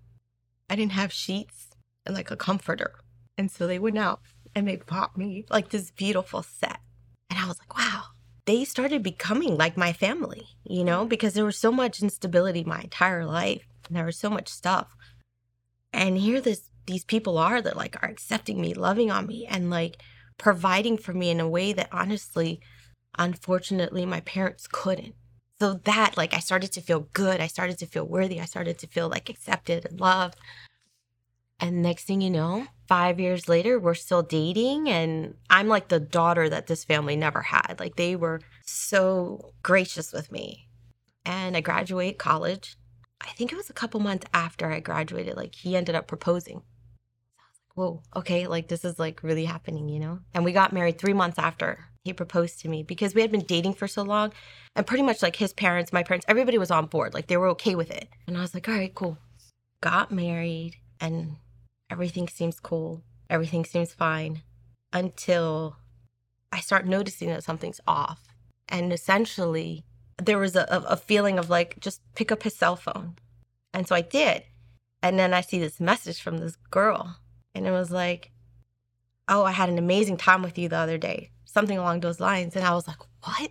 I 0.68 0.76
didn't 0.76 0.92
have 0.92 1.12
sheets 1.12 1.68
and 2.04 2.14
like 2.14 2.30
a 2.30 2.36
comforter. 2.36 2.94
And 3.36 3.50
so 3.50 3.66
they 3.66 3.78
went 3.78 3.98
out 3.98 4.20
and 4.54 4.66
they 4.66 4.76
bought 4.76 5.16
me 5.16 5.44
like 5.50 5.70
this 5.70 5.90
beautiful 5.90 6.42
set. 6.42 6.80
And 7.30 7.38
I 7.38 7.46
was 7.46 7.58
like, 7.58 7.76
wow, 7.76 8.04
they 8.46 8.64
started 8.64 9.02
becoming 9.02 9.56
like 9.56 9.76
my 9.76 9.92
family, 9.92 10.46
you 10.64 10.84
know, 10.84 11.04
because 11.04 11.34
there 11.34 11.44
was 11.44 11.58
so 11.58 11.72
much 11.72 12.02
instability 12.02 12.64
my 12.64 12.80
entire 12.80 13.24
life 13.24 13.66
there 13.90 14.06
was 14.06 14.18
so 14.18 14.30
much 14.30 14.48
stuff. 14.48 14.94
And 15.92 16.18
here 16.18 16.40
this 16.40 16.70
these 16.86 17.04
people 17.04 17.38
are 17.38 17.62
that 17.62 17.76
like 17.76 17.96
are 18.02 18.08
accepting 18.08 18.60
me, 18.60 18.74
loving 18.74 19.10
on 19.10 19.26
me 19.26 19.46
and 19.46 19.70
like 19.70 19.96
providing 20.38 20.98
for 20.98 21.12
me 21.12 21.30
in 21.30 21.40
a 21.40 21.48
way 21.48 21.72
that 21.72 21.88
honestly, 21.92 22.60
unfortunately, 23.18 24.04
my 24.04 24.20
parents 24.20 24.66
couldn't. 24.70 25.14
So 25.60 25.74
that, 25.84 26.16
like, 26.16 26.34
I 26.34 26.40
started 26.40 26.72
to 26.72 26.80
feel 26.80 27.08
good. 27.12 27.40
I 27.40 27.46
started 27.46 27.78
to 27.78 27.86
feel 27.86 28.04
worthy. 28.04 28.40
I 28.40 28.44
started 28.44 28.78
to 28.80 28.86
feel 28.88 29.08
like 29.08 29.28
accepted 29.28 29.86
and 29.86 30.00
loved. 30.00 30.36
And 31.60 31.80
next 31.80 32.04
thing 32.04 32.20
you 32.20 32.30
know, 32.30 32.66
five 32.88 33.20
years 33.20 33.48
later, 33.48 33.78
we're 33.78 33.94
still 33.94 34.22
dating. 34.22 34.88
And 34.88 35.36
I'm 35.48 35.68
like 35.68 35.88
the 35.88 36.00
daughter 36.00 36.48
that 36.48 36.66
this 36.66 36.84
family 36.84 37.14
never 37.14 37.40
had. 37.42 37.76
Like, 37.78 37.94
they 37.94 38.16
were 38.16 38.40
so 38.66 39.52
gracious 39.62 40.12
with 40.12 40.32
me. 40.32 40.68
And 41.24 41.56
I 41.56 41.60
graduate 41.60 42.18
college. 42.18 42.76
I 43.20 43.30
think 43.30 43.52
it 43.52 43.56
was 43.56 43.70
a 43.70 43.74
couple 43.74 44.00
months 44.00 44.26
after 44.34 44.70
I 44.70 44.80
graduated, 44.80 45.36
like, 45.36 45.54
he 45.54 45.76
ended 45.76 45.94
up 45.94 46.06
proposing. 46.06 46.58
So 46.58 47.40
I 47.40 47.48
was 47.48 47.58
like, 47.60 47.76
whoa, 47.76 48.02
okay, 48.16 48.46
like 48.46 48.68
this 48.68 48.84
is 48.84 48.98
like 48.98 49.22
really 49.22 49.44
happening, 49.44 49.88
you 49.88 50.00
know? 50.00 50.20
And 50.34 50.44
we 50.44 50.52
got 50.52 50.72
married 50.72 50.98
three 50.98 51.14
months 51.14 51.38
after 51.38 51.86
he 52.04 52.12
proposed 52.12 52.60
to 52.60 52.68
me 52.68 52.82
because 52.82 53.14
we 53.14 53.22
had 53.22 53.32
been 53.32 53.44
dating 53.44 53.74
for 53.74 53.88
so 53.88 54.02
long. 54.02 54.32
And 54.76 54.86
pretty 54.86 55.02
much 55.02 55.22
like 55.22 55.36
his 55.36 55.52
parents, 55.52 55.92
my 55.92 56.02
parents, 56.02 56.26
everybody 56.28 56.58
was 56.58 56.70
on 56.70 56.86
board. 56.86 57.14
Like 57.14 57.28
they 57.28 57.36
were 57.36 57.48
okay 57.48 57.74
with 57.74 57.90
it. 57.90 58.08
And 58.26 58.36
I 58.36 58.40
was 58.40 58.54
like, 58.54 58.68
all 58.68 58.74
right, 58.74 58.94
cool. 58.94 59.18
Got 59.80 60.12
married 60.12 60.76
and 61.00 61.36
everything 61.90 62.28
seems 62.28 62.60
cool. 62.60 63.02
Everything 63.30 63.64
seems 63.64 63.94
fine 63.94 64.42
until 64.92 65.76
I 66.52 66.60
start 66.60 66.86
noticing 66.86 67.30
that 67.30 67.42
something's 67.42 67.80
off. 67.86 68.28
And 68.68 68.92
essentially, 68.92 69.84
there 70.18 70.38
was 70.38 70.56
a, 70.56 70.66
a 70.70 70.96
feeling 70.96 71.38
of 71.38 71.50
like, 71.50 71.78
just 71.80 72.00
pick 72.14 72.30
up 72.30 72.42
his 72.42 72.54
cell 72.54 72.76
phone. 72.76 73.16
And 73.72 73.86
so 73.86 73.94
I 73.94 74.02
did. 74.02 74.44
And 75.02 75.18
then 75.18 75.34
I 75.34 75.40
see 75.40 75.58
this 75.58 75.80
message 75.80 76.20
from 76.20 76.38
this 76.38 76.56
girl. 76.70 77.16
And 77.54 77.66
it 77.66 77.72
was 77.72 77.90
like, 77.90 78.30
oh, 79.28 79.44
I 79.44 79.52
had 79.52 79.68
an 79.68 79.78
amazing 79.78 80.16
time 80.16 80.42
with 80.42 80.58
you 80.58 80.68
the 80.68 80.76
other 80.76 80.98
day 80.98 81.30
something 81.54 81.78
along 81.78 82.00
those 82.00 82.20
lines. 82.20 82.56
And 82.56 82.64
I 82.64 82.74
was 82.74 82.86
like, 82.86 82.98
what? 83.22 83.50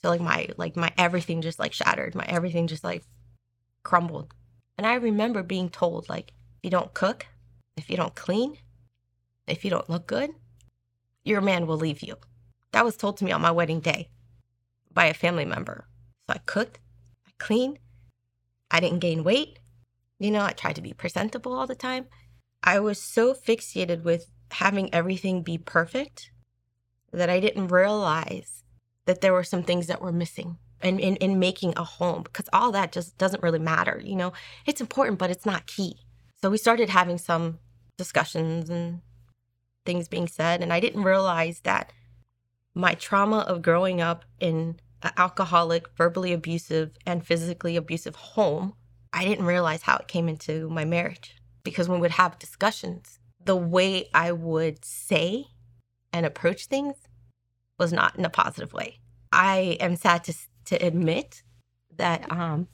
So 0.00 0.10
like 0.10 0.20
my 0.20 0.46
like 0.56 0.76
my 0.76 0.92
everything 0.96 1.42
just 1.42 1.58
like 1.58 1.72
shattered. 1.72 2.14
My 2.14 2.24
everything 2.28 2.68
just 2.68 2.84
like 2.84 3.02
crumbled. 3.82 4.32
And 4.76 4.86
I 4.86 4.94
remember 4.94 5.42
being 5.42 5.70
told 5.70 6.08
like 6.08 6.32
if 6.58 6.64
you 6.64 6.70
don't 6.70 6.94
cook, 6.94 7.26
if 7.76 7.90
you 7.90 7.96
don't 7.96 8.14
clean, 8.14 8.58
if 9.48 9.64
you 9.64 9.70
don't 9.70 9.90
look 9.90 10.06
good, 10.06 10.30
your 11.24 11.40
man 11.40 11.66
will 11.66 11.78
leave 11.78 12.02
you. 12.02 12.16
That 12.72 12.84
was 12.84 12.96
told 12.96 13.16
to 13.16 13.24
me 13.24 13.32
on 13.32 13.40
my 13.40 13.50
wedding 13.50 13.80
day 13.80 14.10
by 14.92 15.06
a 15.06 15.14
family 15.14 15.46
member. 15.46 15.86
So 16.28 16.34
I 16.34 16.38
cooked, 16.44 16.78
I 17.26 17.30
cleaned, 17.38 17.78
I 18.70 18.80
didn't 18.80 18.98
gain 18.98 19.24
weight. 19.24 19.58
You 20.18 20.30
know, 20.30 20.42
I 20.42 20.52
tried 20.52 20.76
to 20.76 20.82
be 20.82 20.92
presentable 20.92 21.52
all 21.54 21.66
the 21.66 21.74
time. 21.74 22.06
I 22.62 22.80
was 22.80 23.00
so 23.00 23.32
fixated 23.32 24.02
with 24.02 24.30
having 24.50 24.92
everything 24.92 25.42
be 25.42 25.56
perfect 25.56 26.30
that 27.12 27.30
I 27.30 27.40
didn't 27.40 27.68
realize 27.68 28.62
that 29.06 29.22
there 29.22 29.32
were 29.32 29.44
some 29.44 29.62
things 29.62 29.86
that 29.86 30.02
were 30.02 30.12
missing 30.12 30.58
in, 30.82 30.98
in, 30.98 31.16
in 31.16 31.38
making 31.38 31.72
a 31.76 31.84
home 31.84 32.24
because 32.24 32.48
all 32.52 32.72
that 32.72 32.92
just 32.92 33.16
doesn't 33.16 33.42
really 33.42 33.58
matter. 33.58 34.02
You 34.04 34.16
know, 34.16 34.32
it's 34.66 34.82
important, 34.82 35.18
but 35.18 35.30
it's 35.30 35.46
not 35.46 35.66
key. 35.66 36.00
So 36.42 36.50
we 36.50 36.58
started 36.58 36.90
having 36.90 37.16
some 37.16 37.58
discussions 37.96 38.68
and 38.68 39.00
things 39.86 40.08
being 40.08 40.28
said. 40.28 40.62
And 40.62 40.72
I 40.72 40.80
didn't 40.80 41.04
realize 41.04 41.60
that 41.60 41.92
my 42.74 42.94
trauma 42.94 43.38
of 43.38 43.62
growing 43.62 44.02
up 44.02 44.24
in 44.38 44.78
an 45.02 45.12
alcoholic, 45.16 45.86
verbally 45.96 46.32
abusive, 46.32 46.96
and 47.06 47.26
physically 47.26 47.76
abusive 47.76 48.16
home, 48.16 48.74
I 49.12 49.24
didn't 49.24 49.46
realize 49.46 49.82
how 49.82 49.96
it 49.96 50.08
came 50.08 50.28
into 50.28 50.68
my 50.68 50.84
marriage. 50.84 51.36
Because 51.62 51.88
when 51.88 51.98
we 51.98 52.02
would 52.02 52.12
have 52.12 52.38
discussions, 52.38 53.18
the 53.44 53.56
way 53.56 54.08
I 54.14 54.32
would 54.32 54.84
say 54.84 55.46
and 56.12 56.24
approach 56.26 56.66
things 56.66 56.96
was 57.78 57.92
not 57.92 58.16
in 58.18 58.24
a 58.24 58.30
positive 58.30 58.72
way. 58.72 59.00
I 59.32 59.76
am 59.80 59.96
sad 59.96 60.24
to 60.24 60.34
to 60.66 60.76
admit 60.76 61.42
that 61.96 62.30
um, 62.30 62.68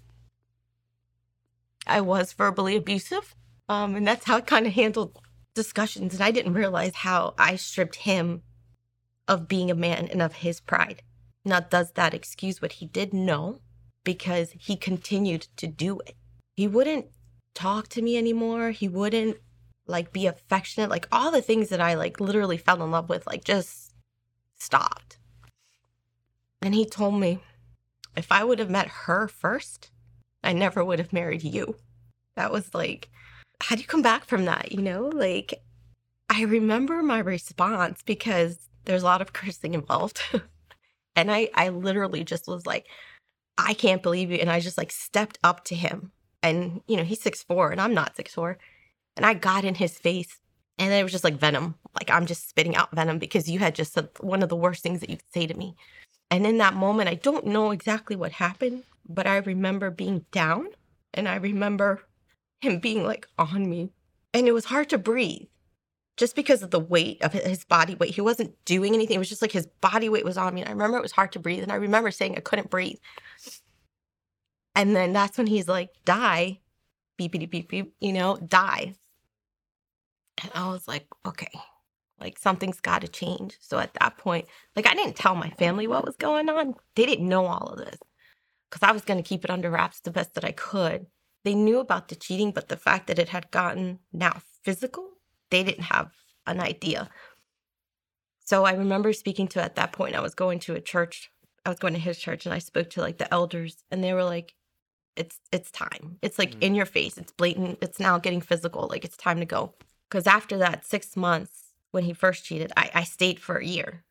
I 1.86 2.00
was 2.00 2.32
verbally 2.32 2.76
abusive, 2.76 3.36
um, 3.68 3.94
and 3.94 4.06
that's 4.06 4.24
how 4.24 4.36
I 4.36 4.40
kind 4.40 4.66
of 4.66 4.72
handled 4.72 5.18
discussions. 5.54 6.14
And 6.14 6.22
I 6.22 6.30
didn't 6.32 6.54
realize 6.54 6.94
how 6.94 7.34
I 7.38 7.56
stripped 7.56 7.96
him 7.96 8.42
of 9.28 9.48
being 9.48 9.70
a 9.70 9.74
man 9.74 10.08
and 10.08 10.20
of 10.20 10.34
his 10.34 10.60
pride. 10.60 11.02
Now, 11.44 11.60
does 11.60 11.92
that 11.92 12.14
excuse 12.14 12.62
what 12.62 12.72
he 12.72 12.86
did? 12.86 13.12
No, 13.12 13.60
because 14.02 14.52
he 14.58 14.76
continued 14.76 15.48
to 15.56 15.66
do 15.66 16.00
it. 16.06 16.16
He 16.56 16.66
wouldn't 16.66 17.06
talk 17.54 17.88
to 17.88 18.02
me 18.02 18.16
anymore. 18.16 18.70
He 18.70 18.88
wouldn't 18.88 19.38
like 19.86 20.12
be 20.12 20.26
affectionate, 20.26 20.88
like 20.90 21.06
all 21.12 21.30
the 21.30 21.42
things 21.42 21.68
that 21.68 21.80
I 21.80 21.94
like 21.94 22.20
literally 22.20 22.56
fell 22.56 22.82
in 22.82 22.90
love 22.90 23.08
with, 23.08 23.26
like 23.26 23.44
just 23.44 23.92
stopped. 24.58 25.18
And 26.62 26.74
he 26.74 26.86
told 26.86 27.20
me 27.20 27.40
if 28.16 28.32
I 28.32 28.44
would 28.44 28.58
have 28.58 28.70
met 28.70 28.88
her 28.88 29.28
first, 29.28 29.90
I 30.42 30.52
never 30.52 30.84
would 30.84 30.98
have 30.98 31.12
married 31.12 31.42
you. 31.42 31.76
That 32.36 32.52
was 32.52 32.74
like, 32.74 33.10
how 33.60 33.76
do 33.76 33.82
you 33.82 33.86
come 33.86 34.02
back 34.02 34.24
from 34.24 34.46
that? 34.46 34.72
You 34.72 34.80
know, 34.80 35.10
like 35.12 35.62
I 36.30 36.42
remember 36.42 37.02
my 37.02 37.18
response 37.18 38.02
because 38.02 38.70
there's 38.86 39.02
a 39.02 39.06
lot 39.06 39.20
of 39.20 39.32
cursing 39.32 39.74
involved. 39.74 40.20
and 41.16 41.30
I, 41.30 41.48
I 41.54 41.68
literally 41.68 42.24
just 42.24 42.46
was 42.46 42.66
like, 42.66 42.86
I 43.56 43.74
can't 43.74 44.02
believe 44.02 44.30
you. 44.30 44.38
And 44.38 44.50
I 44.50 44.60
just 44.60 44.78
like 44.78 44.90
stepped 44.90 45.38
up 45.44 45.64
to 45.66 45.74
him. 45.74 46.12
And, 46.42 46.82
you 46.86 46.96
know, 46.96 47.04
he's 47.04 47.22
six 47.22 47.42
four 47.42 47.70
and 47.70 47.80
I'm 47.80 47.94
not 47.94 48.16
six 48.16 48.34
four. 48.34 48.58
And 49.16 49.24
I 49.24 49.34
got 49.34 49.64
in 49.64 49.76
his 49.76 49.98
face 49.98 50.40
and 50.78 50.92
it 50.92 51.02
was 51.02 51.12
just 51.12 51.24
like 51.24 51.38
venom. 51.38 51.76
Like 51.94 52.10
I'm 52.10 52.26
just 52.26 52.48
spitting 52.48 52.76
out 52.76 52.94
venom 52.94 53.18
because 53.18 53.48
you 53.48 53.60
had 53.60 53.74
just 53.74 53.92
said 53.92 54.08
one 54.20 54.42
of 54.42 54.48
the 54.48 54.56
worst 54.56 54.82
things 54.82 55.00
that 55.00 55.10
you 55.10 55.16
could 55.16 55.32
say 55.32 55.46
to 55.46 55.54
me. 55.54 55.76
And 56.30 56.46
in 56.46 56.58
that 56.58 56.74
moment, 56.74 57.08
I 57.08 57.14
don't 57.14 57.46
know 57.46 57.70
exactly 57.70 58.16
what 58.16 58.32
happened, 58.32 58.82
but 59.08 59.26
I 59.26 59.36
remember 59.36 59.90
being 59.90 60.26
down 60.32 60.68
and 61.12 61.28
I 61.28 61.36
remember 61.36 62.02
him 62.60 62.80
being 62.80 63.04
like 63.04 63.26
on 63.38 63.68
me. 63.68 63.90
And 64.32 64.48
it 64.48 64.52
was 64.52 64.64
hard 64.64 64.88
to 64.90 64.98
breathe 64.98 65.46
just 66.16 66.36
because 66.36 66.62
of 66.62 66.70
the 66.70 66.80
weight 66.80 67.22
of 67.22 67.32
his 67.32 67.64
body 67.64 67.94
weight. 67.94 68.14
He 68.14 68.20
wasn't 68.20 68.54
doing 68.64 68.94
anything. 68.94 69.16
It 69.16 69.18
was 69.18 69.28
just 69.28 69.42
like 69.42 69.52
his 69.52 69.66
body 69.80 70.08
weight 70.08 70.24
was 70.24 70.38
on 70.38 70.54
me. 70.54 70.60
And 70.60 70.68
I 70.68 70.72
remember 70.72 70.98
it 70.98 71.02
was 71.02 71.12
hard 71.12 71.32
to 71.32 71.38
breathe. 71.38 71.62
And 71.62 71.72
I 71.72 71.76
remember 71.76 72.10
saying 72.10 72.36
I 72.36 72.40
couldn't 72.40 72.70
breathe. 72.70 72.98
And 74.76 74.94
then 74.94 75.12
that's 75.12 75.38
when 75.38 75.46
he's 75.46 75.68
like, 75.68 75.90
die, 76.04 76.60
beep, 77.16 77.32
beep, 77.32 77.50
beep, 77.50 77.68
beep, 77.68 77.94
you 78.00 78.12
know, 78.12 78.36
die. 78.36 78.94
And 80.42 80.50
I 80.54 80.68
was 80.68 80.86
like, 80.86 81.06
okay, 81.26 81.50
like 82.20 82.38
something's 82.38 82.80
got 82.80 83.02
to 83.02 83.08
change. 83.08 83.56
So 83.60 83.78
at 83.78 83.94
that 83.94 84.18
point, 84.18 84.46
like 84.76 84.86
I 84.86 84.94
didn't 84.94 85.16
tell 85.16 85.34
my 85.34 85.50
family 85.50 85.86
what 85.86 86.04
was 86.04 86.16
going 86.16 86.48
on. 86.48 86.74
They 86.96 87.06
didn't 87.06 87.28
know 87.28 87.46
all 87.46 87.68
of 87.68 87.78
this 87.78 87.98
because 88.70 88.86
I 88.86 88.92
was 88.92 89.02
going 89.02 89.22
to 89.22 89.28
keep 89.28 89.44
it 89.44 89.50
under 89.50 89.70
wraps 89.70 90.00
the 90.00 90.10
best 90.10 90.34
that 90.34 90.44
I 90.44 90.52
could. 90.52 91.06
They 91.44 91.54
knew 91.54 91.78
about 91.78 92.08
the 92.08 92.16
cheating, 92.16 92.52
but 92.52 92.68
the 92.68 92.76
fact 92.76 93.06
that 93.06 93.18
it 93.18 93.28
had 93.28 93.50
gotten 93.50 93.98
now 94.12 94.40
physical, 94.62 95.08
they 95.50 95.62
didn't 95.62 95.84
have 95.84 96.10
an 96.46 96.60
idea. 96.60 97.08
So 98.44 98.64
I 98.64 98.72
remember 98.72 99.12
speaking 99.12 99.48
to 99.48 99.62
at 99.62 99.76
that 99.76 99.92
point, 99.92 100.14
I 100.14 100.20
was 100.20 100.34
going 100.34 100.58
to 100.60 100.74
a 100.74 100.80
church. 100.80 101.30
I 101.64 101.70
was 101.70 101.78
going 101.78 101.94
to 101.94 102.00
his 102.00 102.18
church 102.18 102.44
and 102.44 102.54
I 102.54 102.58
spoke 102.58 102.90
to 102.90 103.00
like 103.00 103.18
the 103.18 103.32
elders 103.32 103.84
and 103.90 104.04
they 104.04 104.12
were 104.12 104.24
like, 104.24 104.54
it's 105.16 105.38
it's 105.52 105.70
time. 105.70 106.18
It's 106.22 106.38
like 106.38 106.52
mm-hmm. 106.52 106.62
in 106.62 106.74
your 106.74 106.86
face. 106.86 107.16
It's 107.16 107.32
blatant. 107.32 107.78
It's 107.80 108.00
now 108.00 108.18
getting 108.18 108.40
physical. 108.40 108.88
Like 108.88 109.04
it's 109.04 109.16
time 109.16 109.38
to 109.40 109.46
go. 109.46 109.74
Because 110.10 110.26
after 110.26 110.58
that 110.58 110.84
six 110.84 111.16
months, 111.16 111.64
when 111.92 112.04
he 112.04 112.12
first 112.12 112.44
cheated, 112.44 112.72
I, 112.76 112.90
I 112.94 113.04
stayed 113.04 113.38
for 113.38 113.56
a 113.56 113.64
year 113.64 114.04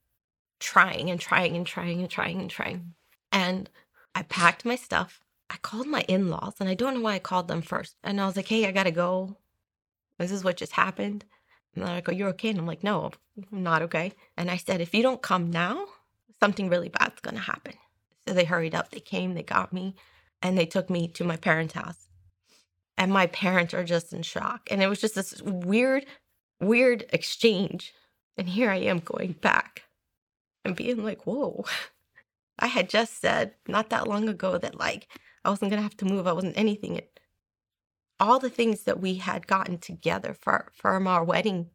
trying 0.60 1.10
and 1.10 1.20
trying 1.20 1.58
and 1.58 1.68
trying 1.68 2.00
and 2.00 2.10
trying 2.10 2.40
and 2.40 2.50
trying. 2.50 2.94
And 3.32 3.70
I 4.16 4.24
packed 4.24 4.66
my 4.66 4.76
stuff. 4.76 5.22
I 5.50 5.58
called 5.58 5.88
my 5.88 6.02
in 6.08 6.30
laws, 6.30 6.56
and 6.60 6.70
I 6.70 6.74
don't 6.74 6.96
know 6.96 7.02
why 7.02 7.16
I 7.16 7.20
called 7.20 7.48
them 7.48 7.62
first. 7.62 7.96
And 8.04 8.20
I 8.20 8.26
was 8.26 8.36
like, 8.36 8.48
hey, 8.48 8.66
I 8.66 8.72
got 8.72 8.84
to 8.84 8.92
go. 8.92 9.38
This 10.24 10.32
is 10.32 10.44
what 10.44 10.58
just 10.58 10.74
happened. 10.74 11.26
And 11.76 11.86
they're 11.86 11.96
like, 11.96 12.10
oh, 12.10 12.14
you're 12.14 12.30
okay? 12.30 12.50
And 12.50 12.60
I'm 12.60 12.68
like, 12.68 12.84
no, 12.84 13.12
I'm 13.52 13.64
not 13.64 13.82
okay. 13.84 14.14
And 14.38 14.52
I 14.52 14.58
said, 14.58 14.82
if 14.82 14.94
you 14.94 15.04
don't 15.04 15.22
come 15.22 15.52
now, 15.52 15.86
something 16.40 16.70
really 16.70 16.90
bad's 16.90 17.22
going 17.22 17.36
to 17.36 17.42
happen. 17.42 17.74
So 18.28 18.34
they 18.34 18.46
hurried 18.46 18.76
up. 18.76 18.92
They 18.92 19.00
came, 19.00 19.34
they 19.34 19.44
got 19.44 19.74
me, 19.74 19.96
and 20.42 20.58
they 20.58 20.66
took 20.66 20.90
me 20.90 21.08
to 21.10 21.24
my 21.24 21.38
parents' 21.38 21.74
house 21.74 22.08
and 22.98 23.12
my 23.12 23.28
parents 23.28 23.74
are 23.74 23.84
just 23.84 24.14
in 24.14 24.22
shock. 24.24 24.68
And 24.72 24.82
it 24.82 24.88
was 24.88 25.02
just 25.02 25.16
this 25.16 25.42
weird, 25.42 26.06
weird 26.60 27.06
exchange. 27.12 27.94
And 28.38 28.50
here 28.50 28.70
I 28.70 28.78
am 28.78 29.00
going 29.00 29.34
back 29.34 29.84
and 30.64 30.76
being 30.76 31.04
like, 31.04 31.26
whoa. 31.26 31.66
I 32.60 32.68
had 32.68 32.90
just 32.90 33.20
said 33.20 33.56
not 33.68 33.90
that 33.90 34.08
long 34.08 34.30
ago 34.30 34.58
that 34.60 34.80
like 34.80 35.08
I 35.44 35.50
wasn't 35.50 35.72
gonna 35.72 35.82
have 35.82 35.98
to 35.98 36.06
move. 36.06 36.28
I 36.28 36.34
wasn't 36.34 36.58
anything. 36.58 37.02
All 38.24 38.40
the 38.40 38.50
things 38.52 38.84
that 38.84 39.02
we 39.02 39.16
had 39.16 39.48
gotten 39.48 39.80
together 39.80 40.34
for 40.34 40.72
from 40.76 41.08
our 41.08 41.24
wedding, 41.26 41.72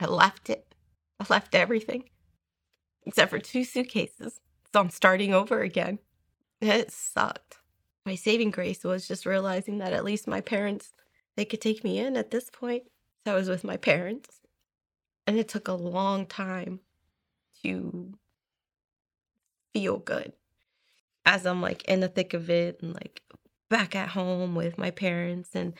I 0.00 0.06
left 0.06 0.50
it. 0.50 0.74
I 1.20 1.26
left 1.30 1.54
everything 1.54 2.04
except 3.06 3.30
for 3.30 3.40
two 3.40 3.64
suitcases. 3.64 4.40
So 4.72 4.80
I'm 4.80 4.90
starting 4.90 5.34
over 5.34 5.62
again. 5.62 6.00
It 6.60 6.92
sucked 6.92 7.58
my 8.06 8.16
saving 8.16 8.50
grace 8.50 8.84
was 8.84 9.08
just 9.08 9.26
realizing 9.26 9.78
that 9.78 9.92
at 9.92 10.04
least 10.04 10.26
my 10.28 10.40
parents 10.40 10.94
they 11.36 11.44
could 11.44 11.60
take 11.60 11.84
me 11.84 11.98
in 11.98 12.16
at 12.16 12.30
this 12.32 12.50
point. 12.50 12.84
So 13.24 13.34
I 13.34 13.36
was 13.36 13.48
with 13.48 13.64
my 13.64 13.76
parents. 13.76 14.40
And 15.26 15.38
it 15.38 15.48
took 15.48 15.68
a 15.68 15.74
long 15.74 16.26
time 16.26 16.80
to 17.62 18.14
feel 19.72 19.98
good. 19.98 20.32
as 21.26 21.46
I'm 21.46 21.62
like 21.62 21.84
in 21.84 22.00
the 22.00 22.08
thick 22.08 22.34
of 22.34 22.50
it 22.50 22.80
and 22.82 22.94
like 22.94 23.22
back 23.70 23.96
at 23.96 24.10
home 24.10 24.54
with 24.54 24.76
my 24.78 24.90
parents 24.90 25.50
and 25.54 25.74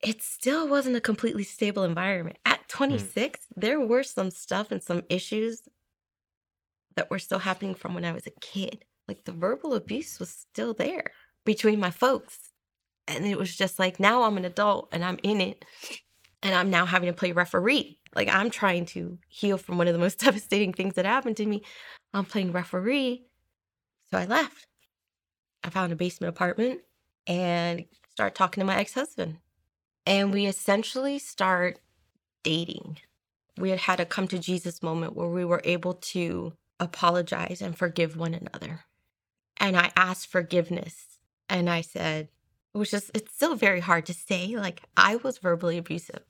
it 0.00 0.22
still 0.22 0.68
wasn't 0.68 0.96
a 0.96 1.00
completely 1.00 1.42
stable 1.42 1.82
environment. 1.82 2.38
At 2.44 2.60
Mm. 2.68 2.68
26, 2.68 3.46
there 3.56 3.80
were 3.80 4.02
some 4.04 4.30
stuff 4.30 4.70
and 4.70 4.82
some 4.82 5.02
issues 5.08 5.62
that 6.96 7.10
were 7.10 7.18
still 7.18 7.38
happening 7.40 7.74
from 7.74 7.94
when 7.94 8.04
I 8.04 8.12
was 8.12 8.26
a 8.26 8.30
kid. 8.40 8.84
Like 9.08 9.24
the 9.24 9.32
verbal 9.32 9.74
abuse 9.74 10.18
was 10.20 10.30
still 10.30 10.74
there 10.74 11.12
between 11.44 11.80
my 11.80 11.90
folks. 11.90 12.50
And 13.06 13.24
it 13.26 13.38
was 13.38 13.56
just 13.56 13.78
like 13.78 13.98
now 13.98 14.22
I'm 14.24 14.36
an 14.36 14.44
adult 14.44 14.88
and 14.92 15.04
I'm 15.04 15.18
in 15.22 15.40
it 15.40 15.64
and 16.42 16.54
I'm 16.54 16.70
now 16.70 16.86
having 16.86 17.08
to 17.08 17.12
play 17.16 17.32
referee. 17.32 17.98
Like 18.14 18.28
I'm 18.28 18.50
trying 18.50 18.86
to 18.86 19.18
heal 19.28 19.58
from 19.58 19.78
one 19.78 19.88
of 19.88 19.94
the 19.94 19.98
most 19.98 20.18
devastating 20.24 20.72
things 20.72 20.94
that 20.94 21.06
happened 21.06 21.38
to 21.38 21.46
me. 21.46 21.62
I'm 22.12 22.24
playing 22.26 22.52
referee. 22.52 23.26
So 24.10 24.18
I 24.18 24.26
left. 24.26 24.66
I 25.64 25.70
found 25.70 25.92
a 25.92 25.96
basement 25.96 26.34
apartment 26.34 26.80
and 27.26 27.84
started 28.10 28.36
talking 28.36 28.60
to 28.60 28.66
my 28.66 28.76
ex-husband. 28.76 29.38
And 30.06 30.32
we 30.32 30.46
essentially 30.46 31.18
start 31.18 31.80
dating. 32.42 32.98
We 33.58 33.70
had 33.70 33.80
had 33.80 34.00
a 34.00 34.06
come 34.06 34.28
to 34.28 34.38
Jesus 34.38 34.82
moment 34.82 35.16
where 35.16 35.28
we 35.28 35.44
were 35.44 35.60
able 35.64 35.94
to 35.94 36.54
apologize 36.80 37.60
and 37.60 37.76
forgive 37.76 38.16
one 38.16 38.34
another. 38.34 38.84
And 39.58 39.76
I 39.76 39.90
asked 39.96 40.28
forgiveness 40.28 41.18
and 41.48 41.68
I 41.68 41.80
said, 41.80 42.28
it 42.74 42.78
was 42.78 42.90
just, 42.90 43.10
it's 43.14 43.34
still 43.34 43.56
very 43.56 43.80
hard 43.80 44.06
to 44.06 44.14
say. 44.14 44.56
Like, 44.56 44.82
I 44.96 45.16
was 45.16 45.38
verbally 45.38 45.78
abusive 45.78 46.22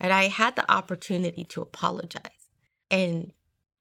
and 0.00 0.12
I 0.12 0.24
had 0.24 0.56
the 0.56 0.70
opportunity 0.70 1.44
to 1.44 1.62
apologize. 1.62 2.50
And 2.90 3.32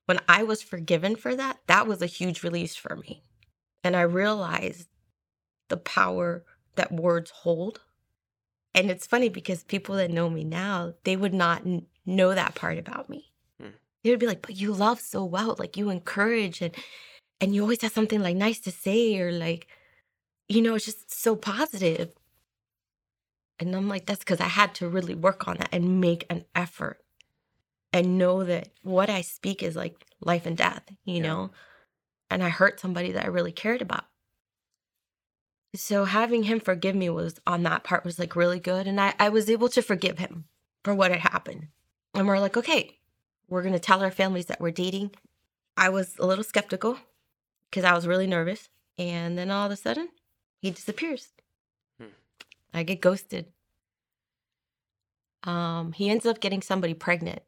when 0.05 0.19
I 0.29 0.43
was 0.43 0.61
forgiven 0.61 1.15
for 1.15 1.35
that, 1.35 1.59
that 1.67 1.87
was 1.87 2.01
a 2.01 2.07
huge 2.07 2.43
release 2.43 2.75
for 2.75 2.95
me. 2.95 3.23
And 3.83 3.95
I 3.95 4.01
realized 4.01 4.87
the 5.69 5.77
power 5.77 6.43
that 6.75 6.91
words 6.91 7.31
hold. 7.31 7.81
And 8.75 8.89
it's 8.91 9.07
funny 9.07 9.29
because 9.29 9.63
people 9.63 9.95
that 9.95 10.11
know 10.11 10.29
me 10.29 10.43
now, 10.43 10.93
they 11.03 11.15
would 11.15 11.33
not 11.33 11.65
n- 11.65 11.87
know 12.05 12.33
that 12.33 12.55
part 12.55 12.77
about 12.77 13.09
me. 13.09 13.31
Hmm. 13.59 13.69
They 14.03 14.09
would 14.11 14.19
be 14.19 14.27
like, 14.27 14.41
"But 14.41 14.57
you 14.57 14.73
love 14.73 14.99
so 15.01 15.23
well, 15.25 15.55
like 15.59 15.77
you 15.77 15.89
encourage 15.89 16.61
and 16.61 16.75
and 17.41 17.55
you 17.55 17.61
always 17.61 17.81
have 17.81 17.93
something 17.93 18.21
like 18.21 18.37
nice 18.37 18.59
to 18.61 18.71
say 18.71 19.19
or 19.19 19.31
like 19.31 19.67
you 20.49 20.61
know, 20.61 20.75
it's 20.75 20.85
just 20.85 21.11
so 21.11 21.35
positive." 21.35 22.13
And 23.59 23.75
I'm 23.75 23.87
like, 23.87 24.05
"That's 24.05 24.23
cuz 24.23 24.39
I 24.41 24.47
had 24.47 24.75
to 24.75 24.89
really 24.89 25.15
work 25.15 25.47
on 25.47 25.57
that 25.57 25.69
and 25.71 25.99
make 26.01 26.25
an 26.29 26.45
effort 26.55 27.03
and 27.93 28.17
know 28.17 28.43
that 28.43 28.69
what 28.83 29.09
I 29.09 29.21
speak 29.21 29.63
is 29.63 29.75
like 29.75 30.05
life 30.21 30.45
and 30.45 30.57
death, 30.57 30.83
you 31.05 31.17
Yeah. 31.17 31.21
know? 31.21 31.51
And 32.33 32.43
I 32.43 32.49
hurt 32.49 32.79
somebody 32.79 33.11
that 33.11 33.25
I 33.25 33.27
really 33.27 33.51
cared 33.51 33.81
about. 33.81 34.05
So 35.75 36.05
having 36.05 36.43
him 36.43 36.59
forgive 36.59 36.95
me 36.95 37.09
was 37.09 37.39
on 37.47 37.63
that 37.63 37.83
part 37.83 38.05
was 38.05 38.19
like 38.19 38.35
really 38.35 38.59
good. 38.59 38.87
And 38.87 38.99
I, 38.99 39.13
I 39.19 39.29
was 39.29 39.49
able 39.49 39.69
to 39.69 39.81
forgive 39.81 40.19
him 40.19 40.45
for 40.83 40.93
what 40.93 41.11
had 41.11 41.21
happened. 41.21 41.67
And 42.13 42.27
we're 42.27 42.39
like, 42.39 42.57
okay, 42.57 42.99
we're 43.47 43.63
going 43.63 43.73
to 43.73 43.79
tell 43.79 44.01
our 44.01 44.11
families 44.11 44.47
that 44.47 44.61
we're 44.61 44.71
dating. 44.71 45.11
I 45.75 45.89
was 45.89 46.15
a 46.19 46.25
little 46.25 46.43
skeptical 46.43 46.97
because 47.69 47.83
I 47.83 47.93
was 47.93 48.07
really 48.07 48.27
nervous. 48.27 48.69
And 48.97 49.37
then 49.37 49.49
all 49.49 49.65
of 49.65 49.71
a 49.71 49.75
sudden, 49.75 50.09
he 50.61 50.69
disappears. 50.69 51.29
Hmm. 51.99 52.09
I 52.73 52.83
get 52.83 53.01
ghosted. 53.01 53.47
Um, 55.43 55.93
he 55.93 56.09
ends 56.09 56.25
up 56.25 56.39
getting 56.39 56.61
somebody 56.61 56.93
pregnant 56.93 57.41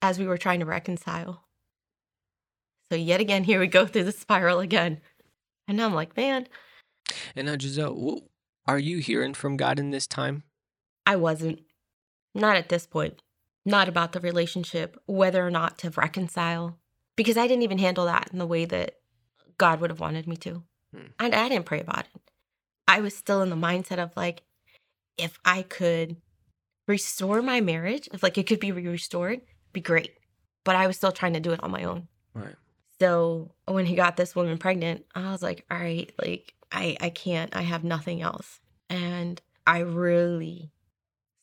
as 0.00 0.18
we 0.18 0.26
were 0.26 0.38
trying 0.38 0.60
to 0.60 0.66
reconcile. 0.66 1.47
So 2.90 2.96
yet 2.96 3.20
again, 3.20 3.44
here 3.44 3.60
we 3.60 3.66
go 3.66 3.86
through 3.86 4.04
the 4.04 4.12
spiral 4.12 4.60
again. 4.60 5.00
And 5.66 5.76
now 5.76 5.86
I'm 5.86 5.94
like, 5.94 6.16
man, 6.16 6.48
And 7.36 7.46
now, 7.46 7.56
Giselle, 7.58 7.94
wh- 7.94 8.70
are 8.70 8.78
you 8.78 8.98
hearing 8.98 9.34
from 9.34 9.56
God 9.56 9.78
in 9.78 9.90
this 9.90 10.06
time? 10.06 10.42
I 11.06 11.16
wasn't. 11.16 11.60
Not 12.34 12.56
at 12.56 12.68
this 12.68 12.86
point. 12.86 13.22
Not 13.64 13.88
about 13.88 14.12
the 14.12 14.20
relationship, 14.20 14.96
whether 15.06 15.46
or 15.46 15.50
not 15.50 15.78
to 15.78 15.90
reconcile, 15.90 16.78
because 17.16 17.36
I 17.36 17.46
didn't 17.46 17.62
even 17.64 17.78
handle 17.78 18.06
that 18.06 18.30
in 18.32 18.38
the 18.38 18.46
way 18.46 18.64
that 18.64 18.94
God 19.58 19.80
would 19.80 19.90
have 19.90 20.00
wanted 20.00 20.26
me 20.26 20.36
to. 20.36 20.62
Hmm. 20.94 21.06
And 21.18 21.34
I 21.34 21.48
didn't 21.48 21.66
pray 21.66 21.80
about 21.80 22.06
it. 22.14 22.20
I 22.86 23.00
was 23.00 23.14
still 23.14 23.42
in 23.42 23.50
the 23.50 23.56
mindset 23.56 23.98
of 23.98 24.16
like, 24.16 24.42
if 25.18 25.38
I 25.44 25.62
could 25.62 26.16
restore 26.86 27.42
my 27.42 27.60
marriage, 27.60 28.08
if 28.12 28.22
like 28.22 28.38
it 28.38 28.46
could 28.46 28.60
be 28.60 28.72
restored, 28.72 29.40
be 29.72 29.80
great. 29.80 30.12
But 30.64 30.76
I 30.76 30.86
was 30.86 30.96
still 30.96 31.12
trying 31.12 31.34
to 31.34 31.40
do 31.40 31.52
it 31.52 31.62
on 31.62 31.70
my 31.70 31.84
own. 31.84 32.08
Right. 32.34 32.54
So 33.00 33.52
when 33.66 33.86
he 33.86 33.94
got 33.94 34.16
this 34.16 34.34
woman 34.34 34.58
pregnant, 34.58 35.04
I 35.14 35.30
was 35.30 35.42
like, 35.42 35.64
all 35.70 35.78
right, 35.78 36.12
like 36.20 36.54
I 36.72 36.96
I 37.00 37.10
can't. 37.10 37.54
I 37.54 37.62
have 37.62 37.84
nothing 37.84 38.22
else. 38.22 38.60
And 38.90 39.40
I 39.66 39.80
really 39.80 40.72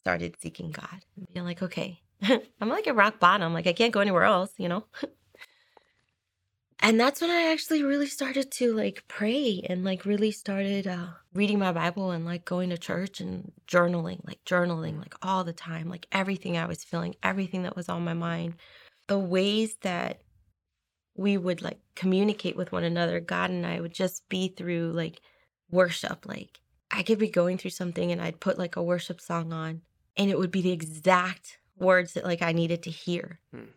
started 0.02 0.36
seeking 0.40 0.72
God 0.72 1.04
and 1.16 1.28
being 1.34 1.46
like, 1.46 1.62
okay, 1.62 2.02
I'm 2.22 2.70
like 2.70 2.88
at 2.88 2.96
rock 2.96 3.20
bottom. 3.20 3.54
Like 3.54 3.68
I 3.68 3.74
can't 3.74 3.94
go 3.94 4.00
anywhere 4.02 4.24
else, 4.24 4.52
you 4.58 4.68
know? 4.68 4.86
and 6.80 7.00
that's 7.00 7.22
when 7.22 7.30
I 7.30 7.52
actually 7.52 7.84
really 7.84 8.08
started 8.08 8.52
to 8.54 8.74
like 8.74 9.04
pray 9.08 9.66
and 9.70 9.84
like 9.84 10.06
really 10.06 10.32
started 10.32 10.88
uh, 10.88 11.08
reading 11.34 11.60
my 11.60 11.72
Bible 11.72 12.12
and 12.12 12.26
like 12.26 12.46
going 12.46 12.70
to 12.70 12.78
church 12.78 13.22
and 13.22 13.52
journaling, 13.68 14.26
like 14.26 14.44
journaling 14.46 15.00
like 15.00 15.16
all 15.22 15.44
the 15.44 15.54
time, 15.54 15.90
like 15.90 16.08
everything 16.12 16.58
I 16.58 16.66
was 16.66 16.84
feeling, 16.84 17.16
everything 17.24 17.64
that 17.64 17.76
was 17.76 17.90
on 17.90 18.04
my 18.04 18.14
mind, 18.14 18.56
the 19.08 19.20
ways 19.20 19.78
that 19.82 20.22
we 21.16 21.38
would 21.38 21.62
like 21.62 21.80
communicate 21.96 22.56
with 22.56 22.72
one 22.72 22.84
another. 22.84 23.20
God 23.20 23.50
and 23.50 23.66
I 23.66 23.80
would 23.80 23.94
just 23.94 24.28
be 24.30 24.50
through 24.50 24.92
like 24.92 25.22
worship. 25.72 26.26
Like 26.26 26.60
I 26.92 27.04
could 27.04 27.20
be 27.20 27.30
going 27.30 27.58
through 27.58 27.72
something 27.72 28.12
and 28.12 28.22
I'd 28.22 28.40
put 28.40 28.60
like 28.60 28.76
a 28.76 28.84
worship 28.84 29.22
song 29.22 29.54
on 29.54 29.82
and 30.18 30.30
it 30.30 30.38
would 30.38 30.52
be 30.52 30.62
the 30.62 30.72
exact 30.72 31.60
words 31.78 32.14
that 32.14 32.26
like 32.26 32.42
I 32.42 32.52
needed 32.52 32.84
to 32.84 32.92
hear. 32.92 33.40
Hmm. 33.54 33.72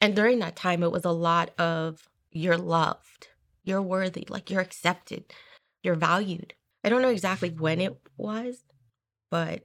And 0.00 0.14
during 0.14 0.38
that 0.38 0.56
time, 0.56 0.82
it 0.82 0.92
was 0.92 1.04
a 1.04 1.10
lot 1.10 1.50
of 1.58 2.08
you're 2.30 2.58
loved, 2.58 3.28
you're 3.64 3.82
worthy, 3.82 4.26
like 4.28 4.50
you're 4.50 4.60
accepted, 4.60 5.24
you're 5.82 5.96
valued. 5.96 6.54
I 6.84 6.88
don't 6.88 7.02
know 7.02 7.08
exactly 7.08 7.50
when 7.50 7.80
it 7.80 7.96
was, 8.16 8.64
but 9.30 9.64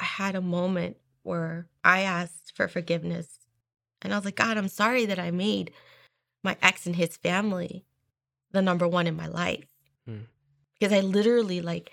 I 0.00 0.04
had 0.04 0.34
a 0.34 0.40
moment 0.40 0.96
where 1.22 1.68
I 1.84 2.00
asked 2.00 2.52
for 2.54 2.66
forgiveness. 2.66 3.38
And 4.02 4.12
I 4.12 4.16
was 4.16 4.24
like, 4.24 4.36
God, 4.36 4.56
I'm 4.56 4.68
sorry 4.68 5.06
that 5.06 5.18
I 5.18 5.30
made 5.30 5.72
my 6.42 6.56
ex 6.62 6.86
and 6.86 6.96
his 6.96 7.16
family 7.16 7.84
the 8.52 8.62
number 8.62 8.88
one 8.88 9.06
in 9.06 9.16
my 9.16 9.26
life. 9.26 9.66
Hmm. 10.06 10.22
Because 10.78 10.92
I 10.92 11.00
literally 11.00 11.60
like 11.60 11.90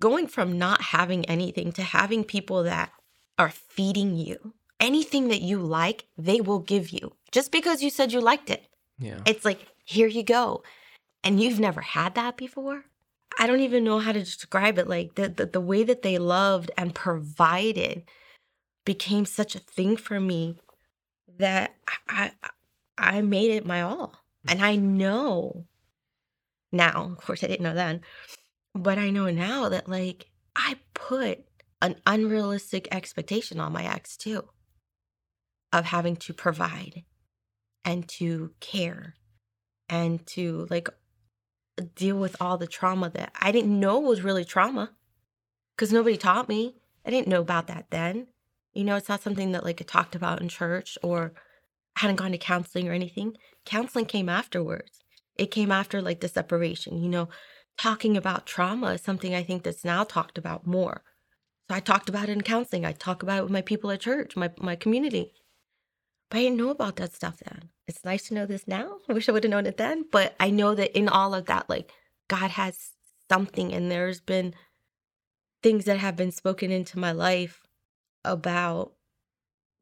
going 0.00 0.26
from 0.26 0.58
not 0.58 0.80
having 0.80 1.24
anything 1.26 1.72
to 1.72 1.82
having 1.82 2.24
people 2.24 2.62
that 2.62 2.92
are 3.36 3.50
feeding 3.50 4.16
you 4.16 4.54
anything 4.80 5.28
that 5.28 5.42
you 5.42 5.58
like, 5.58 6.06
they 6.16 6.40
will 6.40 6.60
give 6.60 6.90
you 6.90 7.12
just 7.32 7.52
because 7.52 7.82
you 7.82 7.90
said 7.90 8.12
you 8.12 8.20
liked 8.20 8.50
it. 8.50 8.66
Yeah. 8.98 9.20
It's 9.26 9.44
like, 9.44 9.66
here 9.84 10.08
you 10.08 10.22
go. 10.22 10.62
And 11.24 11.40
you've 11.40 11.60
never 11.60 11.80
had 11.80 12.14
that 12.14 12.36
before. 12.36 12.84
I 13.38 13.46
don't 13.46 13.60
even 13.60 13.84
know 13.84 13.98
how 13.98 14.12
to 14.12 14.20
describe 14.20 14.78
it. 14.78 14.88
Like 14.88 15.14
the, 15.14 15.28
the, 15.28 15.46
the 15.46 15.60
way 15.60 15.84
that 15.84 16.02
they 16.02 16.18
loved 16.18 16.70
and 16.76 16.94
provided 16.94 18.04
became 18.84 19.26
such 19.26 19.54
a 19.54 19.60
thing 19.60 19.96
for 19.96 20.18
me 20.18 20.60
that 21.38 21.74
I, 22.08 22.32
I, 22.98 23.20
made 23.22 23.50
it 23.50 23.66
my 23.66 23.82
all. 23.82 24.14
Hmm. 24.44 24.50
And 24.50 24.62
I 24.62 24.76
know 24.76 25.66
now, 26.72 27.16
of 27.18 27.24
course, 27.24 27.42
I 27.42 27.46
didn't 27.46 27.64
know 27.64 27.74
then, 27.74 28.02
but 28.74 28.98
I 28.98 29.10
know 29.10 29.30
now 29.30 29.68
that 29.68 29.88
like 29.88 30.26
I 30.54 30.76
put 30.94 31.44
an 31.80 31.96
unrealistic 32.06 32.88
expectation 32.90 33.60
on 33.60 33.72
my 33.72 33.84
ex 33.84 34.16
too 34.16 34.48
of 35.72 35.86
having 35.86 36.16
to 36.16 36.32
provide 36.32 37.04
and 37.84 38.08
to 38.08 38.52
care 38.60 39.14
and 39.88 40.26
to 40.26 40.66
like 40.70 40.88
deal 41.94 42.18
with 42.18 42.36
all 42.40 42.58
the 42.58 42.66
trauma 42.66 43.10
that 43.10 43.32
I 43.40 43.52
didn't 43.52 43.78
know 43.78 43.98
was 44.00 44.22
really 44.22 44.44
trauma 44.44 44.90
because 45.76 45.92
nobody 45.92 46.16
taught 46.16 46.48
me. 46.48 46.76
I 47.06 47.10
didn't 47.10 47.28
know 47.28 47.40
about 47.40 47.68
that 47.68 47.86
then. 47.90 48.26
You 48.72 48.84
know, 48.84 48.96
it's 48.96 49.08
not 49.08 49.22
something 49.22 49.52
that 49.52 49.64
like 49.64 49.80
I 49.80 49.84
talked 49.84 50.14
about 50.14 50.42
in 50.42 50.48
church 50.48 50.98
or 51.02 51.32
hadn't 51.98 52.16
gone 52.16 52.32
to 52.32 52.38
counseling 52.38 52.88
or 52.88 52.92
anything. 52.92 53.36
Counseling 53.64 54.06
came 54.06 54.28
afterwards. 54.28 55.00
It 55.36 55.50
came 55.50 55.70
after 55.70 56.00
like 56.00 56.20
the 56.20 56.28
separation, 56.28 57.02
you 57.02 57.08
know, 57.08 57.28
talking 57.76 58.16
about 58.16 58.46
trauma 58.46 58.88
is 58.94 59.02
something 59.02 59.34
I 59.34 59.42
think 59.42 59.62
that's 59.62 59.84
now 59.84 60.04
talked 60.04 60.36
about 60.36 60.66
more. 60.66 61.02
So 61.68 61.76
I 61.76 61.80
talked 61.80 62.08
about 62.08 62.28
it 62.28 62.32
in 62.32 62.42
counseling. 62.42 62.84
I 62.84 62.92
talk 62.92 63.22
about 63.22 63.38
it 63.38 63.42
with 63.42 63.52
my 63.52 63.62
people 63.62 63.90
at 63.90 64.00
church, 64.00 64.36
my 64.36 64.50
my 64.58 64.74
community. 64.74 65.32
But 66.30 66.38
I 66.38 66.42
didn't 66.42 66.58
know 66.58 66.70
about 66.70 66.96
that 66.96 67.14
stuff 67.14 67.38
then. 67.44 67.70
It's 67.86 68.04
nice 68.04 68.28
to 68.28 68.34
know 68.34 68.46
this 68.46 68.66
now. 68.66 68.98
I 69.08 69.12
wish 69.12 69.28
I 69.28 69.32
would 69.32 69.44
have 69.44 69.50
known 69.50 69.66
it 69.66 69.76
then. 69.76 70.04
But 70.10 70.34
I 70.40 70.50
know 70.50 70.74
that 70.74 70.96
in 70.96 71.08
all 71.08 71.34
of 71.34 71.46
that, 71.46 71.68
like 71.68 71.90
God 72.28 72.50
has 72.52 72.90
something, 73.30 73.72
and 73.72 73.90
there's 73.90 74.20
been 74.20 74.54
things 75.62 75.84
that 75.84 75.98
have 75.98 76.16
been 76.16 76.32
spoken 76.32 76.70
into 76.70 76.98
my 76.98 77.12
life 77.12 77.62
about 78.24 78.92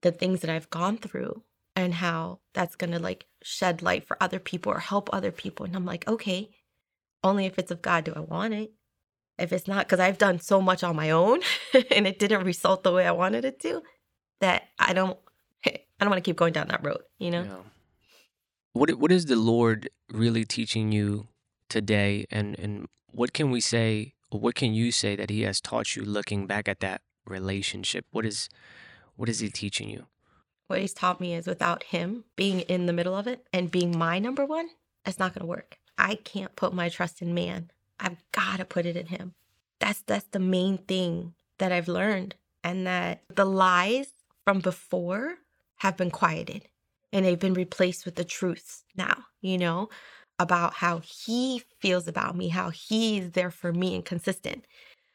the 0.02 0.12
things 0.12 0.40
that 0.40 0.50
I've 0.50 0.70
gone 0.70 0.98
through 0.98 1.42
and 1.76 1.94
how 1.94 2.40
that's 2.54 2.74
gonna 2.74 2.98
like 2.98 3.26
shed 3.42 3.82
light 3.82 4.04
for 4.08 4.16
other 4.20 4.40
people 4.40 4.72
or 4.72 4.80
help 4.80 5.10
other 5.12 5.30
people. 5.30 5.66
And 5.66 5.76
I'm 5.76 5.84
like, 5.84 6.08
okay, 6.08 6.50
only 7.22 7.46
if 7.46 7.58
it's 7.58 7.70
of 7.70 7.82
God 7.82 8.04
do 8.04 8.12
I 8.16 8.20
want 8.20 8.54
it. 8.54 8.72
If 9.38 9.52
it's 9.52 9.68
not, 9.68 9.86
because 9.86 10.00
I've 10.00 10.16
done 10.16 10.40
so 10.40 10.62
much 10.62 10.82
on 10.82 10.96
my 10.96 11.10
own 11.10 11.40
and 11.90 12.06
it 12.06 12.18
didn't 12.18 12.44
result 12.44 12.82
the 12.82 12.92
way 12.92 13.06
I 13.06 13.12
wanted 13.12 13.44
it 13.44 13.60
to, 13.60 13.82
that 14.40 14.68
I 14.78 14.94
don't, 14.94 15.18
I 15.66 15.80
don't 16.00 16.08
want 16.08 16.24
to 16.24 16.28
keep 16.28 16.36
going 16.36 16.54
down 16.54 16.68
that 16.68 16.84
road. 16.84 17.02
You 17.18 17.30
know. 17.30 17.42
Yeah. 17.42 17.56
What 18.72 18.98
What 18.98 19.12
is 19.12 19.26
the 19.26 19.36
Lord 19.36 19.90
really 20.10 20.44
teaching 20.44 20.92
you 20.92 21.28
today, 21.68 22.26
and 22.30 22.58
and 22.58 22.88
what 23.10 23.32
can 23.32 23.50
we 23.50 23.60
say? 23.60 24.14
What 24.30 24.54
can 24.54 24.74
you 24.74 24.90
say 24.90 25.16
that 25.16 25.30
He 25.30 25.42
has 25.42 25.60
taught 25.60 25.96
you 25.96 26.02
looking 26.02 26.46
back 26.46 26.68
at 26.68 26.80
that 26.80 27.02
relationship? 27.26 28.06
What 28.10 28.24
is 28.24 28.48
What 29.16 29.28
is 29.28 29.40
He 29.40 29.50
teaching 29.50 29.88
you? 29.88 30.06
What 30.66 30.80
He's 30.80 30.92
taught 30.92 31.20
me 31.20 31.34
is 31.34 31.46
without 31.46 31.84
Him 31.84 32.24
being 32.34 32.60
in 32.60 32.86
the 32.86 32.92
middle 32.92 33.14
of 33.14 33.26
it 33.26 33.46
and 33.52 33.70
being 33.70 33.96
my 33.96 34.18
number 34.18 34.44
one, 34.44 34.68
it's 35.04 35.18
not 35.18 35.34
going 35.34 35.42
to 35.42 35.46
work. 35.46 35.78
I 35.98 36.16
can't 36.16 36.54
put 36.56 36.74
my 36.74 36.88
trust 36.88 37.22
in 37.22 37.34
man. 37.34 37.70
I've 37.98 38.18
got 38.32 38.58
to 38.58 38.64
put 38.64 38.86
it 38.86 38.96
in 38.96 39.06
him. 39.06 39.34
That's 39.78 40.02
that's 40.02 40.26
the 40.30 40.38
main 40.38 40.78
thing 40.78 41.34
that 41.58 41.72
I've 41.72 41.88
learned 41.88 42.34
and 42.62 42.86
that 42.86 43.22
the 43.34 43.44
lies 43.44 44.12
from 44.44 44.60
before 44.60 45.36
have 45.76 45.96
been 45.96 46.10
quieted 46.10 46.68
and 47.12 47.24
they've 47.24 47.38
been 47.38 47.54
replaced 47.54 48.04
with 48.04 48.16
the 48.16 48.24
truths 48.24 48.84
now, 48.96 49.24
you 49.40 49.58
know, 49.58 49.88
about 50.38 50.74
how 50.74 51.00
he 51.00 51.62
feels 51.80 52.08
about 52.08 52.36
me, 52.36 52.48
how 52.48 52.70
he's 52.70 53.32
there 53.32 53.50
for 53.50 53.72
me 53.72 53.94
and 53.94 54.04
consistent. 54.04 54.66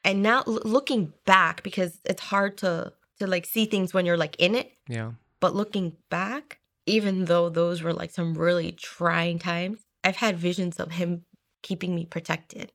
And 0.03 0.23
now 0.23 0.43
looking 0.47 1.13
back 1.25 1.61
because 1.61 1.99
it's 2.05 2.21
hard 2.21 2.57
to 2.59 2.93
to 3.19 3.27
like 3.27 3.45
see 3.45 3.65
things 3.65 3.93
when 3.93 4.05
you're 4.05 4.17
like 4.17 4.35
in 4.37 4.55
it, 4.55 4.71
Yeah. 4.87 5.11
But 5.41 5.55
looking 5.55 5.97
back, 6.09 6.59
even 6.85 7.25
though 7.25 7.49
those 7.49 7.81
were 7.81 7.93
like 7.93 8.11
some 8.11 8.35
really 8.35 8.71
trying 8.71 9.39
times, 9.39 9.81
I've 10.03 10.15
had 10.15 10.37
visions 10.37 10.79
of 10.79 10.93
him 10.93 11.25
keeping 11.61 11.93
me 11.93 12.05
protected. 12.05 12.71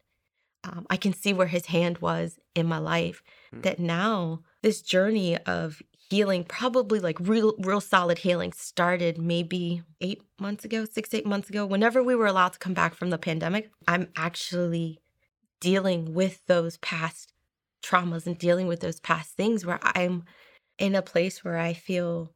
Um, 0.65 0.87
I 0.91 0.97
can 0.97 1.13
see 1.13 1.33
where 1.33 1.47
his 1.47 1.67
hand 1.67 1.99
was 1.99 2.39
in 2.55 2.67
my 2.67 2.79
life. 2.79 3.23
Mm. 3.55 3.63
That 3.63 3.79
now, 3.79 4.41
this 4.63 4.83
journey 4.83 5.39
of 5.39 5.81
healing, 6.11 6.45
probably 6.45 6.99
like 6.99 7.19
real, 7.21 7.55
real 7.59 7.81
solid 7.81 8.19
healing, 8.19 8.53
started 8.53 9.17
maybe 9.17 9.83
eight 10.01 10.23
months 10.41 10.65
ago, 10.65 10.85
six, 10.85 11.15
eight 11.15 11.27
months 11.27 11.49
ago. 11.49 11.65
Whenever 11.65 12.03
we 12.03 12.15
were 12.15 12.27
allowed 12.27 12.53
to 12.55 12.59
come 12.59 12.75
back 12.75 12.95
from 12.95 13.11
the 13.11 13.19
pandemic, 13.19 13.71
I'm 13.87 14.09
actually 14.17 14.99
dealing 15.61 16.15
with 16.15 16.45
those 16.47 16.77
past 16.79 17.33
traumas 17.83 18.27
and 18.27 18.37
dealing 18.37 18.67
with 18.67 18.81
those 18.81 19.01
past 19.01 19.37
things 19.37 19.65
where 19.65 19.79
I'm 19.83 20.25
in 20.79 20.95
a 20.95 21.03
place 21.03 21.45
where 21.45 21.59
I 21.59 21.73
feel 21.73 22.33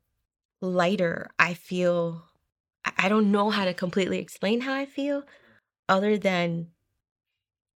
lighter. 0.60 1.30
I 1.38 1.54
feel, 1.54 2.24
I 2.98 3.08
don't 3.08 3.30
know 3.32 3.50
how 3.50 3.64
to 3.64 3.74
completely 3.74 4.18
explain 4.18 4.62
how 4.62 4.74
I 4.74 4.86
feel 4.86 5.24
other 5.88 6.16
than 6.18 6.68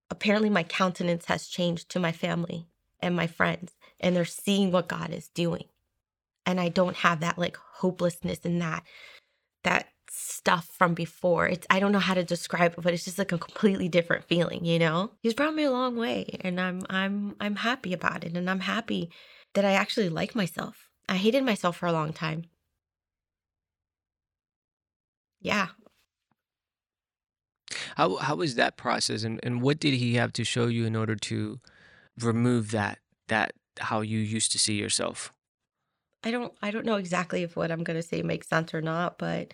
apparently 0.10 0.50
my 0.50 0.64
countenance 0.64 1.26
has 1.26 1.48
changed 1.48 1.90
to 1.90 2.00
my 2.00 2.12
family 2.12 2.68
and 3.02 3.16
my 3.16 3.28
friends, 3.28 3.74
and 4.00 4.16
they're 4.16 4.26
seeing 4.26 4.72
what 4.72 4.88
God 4.88 5.12
is 5.12 5.28
doing. 5.30 5.66
And 6.46 6.60
I 6.60 6.70
don't 6.70 6.98
have 6.98 7.22
that 7.22 7.38
like 7.38 7.58
hopelessness 7.58 8.40
and 8.44 8.62
that, 8.62 8.84
that 9.64 9.88
stuff 10.10 10.70
from 10.78 10.94
before. 10.94 11.48
It's, 11.48 11.66
I 11.70 11.80
don't 11.80 11.92
know 11.92 12.00
how 12.00 12.14
to 12.14 12.24
describe 12.24 12.74
it, 12.74 12.82
but 12.82 12.94
it's 12.94 13.06
just 13.06 13.18
like 13.18 13.32
a 13.32 13.38
completely 13.38 13.90
different 13.90 14.26
feeling, 14.26 14.66
you 14.66 14.78
know? 14.78 15.12
He's 15.22 15.34
brought 15.34 15.56
me 15.56 15.64
a 15.64 15.72
long 15.72 15.96
way 15.96 16.38
and 16.42 16.62
I'm, 16.62 16.82
I'm, 16.90 17.36
I'm 17.40 17.56
happy 17.56 17.94
about 17.94 18.24
it. 18.24 18.38
And 18.38 18.50
I'm 18.50 18.60
happy 18.60 19.10
that 19.54 19.66
I 19.66 19.74
actually 19.74 20.10
like 20.10 20.36
myself. 20.36 20.90
I 21.10 21.16
hated 21.16 21.44
myself 21.44 21.78
for 21.78 21.88
a 21.88 21.94
long 21.94 22.14
time. 22.14 22.44
Yeah. 25.44 25.68
How 27.96 28.16
How 28.18 28.36
was 28.36 28.56
that 28.56 28.78
process, 28.78 29.24
and 29.24 29.40
and 29.44 29.62
what 29.62 29.80
did 29.80 29.94
He 29.94 30.16
have 30.16 30.34
to 30.34 30.44
show 30.44 30.68
you 30.68 30.86
in 30.86 30.96
order 30.96 31.16
to 31.16 31.60
remove 32.20 32.72
that 32.72 33.00
that 33.28 33.54
how 33.80 34.02
you 34.02 34.20
used 34.20 34.52
to 34.54 34.60
see 34.60 34.74
yourself? 34.76 35.32
I 36.24 36.32
don't 36.32 36.54
I 36.62 36.72
don't 36.72 36.86
know 36.86 36.96
exactly 36.96 37.44
if 37.44 37.56
what 37.56 37.72
I'm 37.72 37.84
going 37.84 37.98
to 37.98 38.08
say 38.08 38.22
makes 38.24 38.48
sense 38.48 38.74
or 38.74 38.82
not, 38.82 39.18
but 39.18 39.54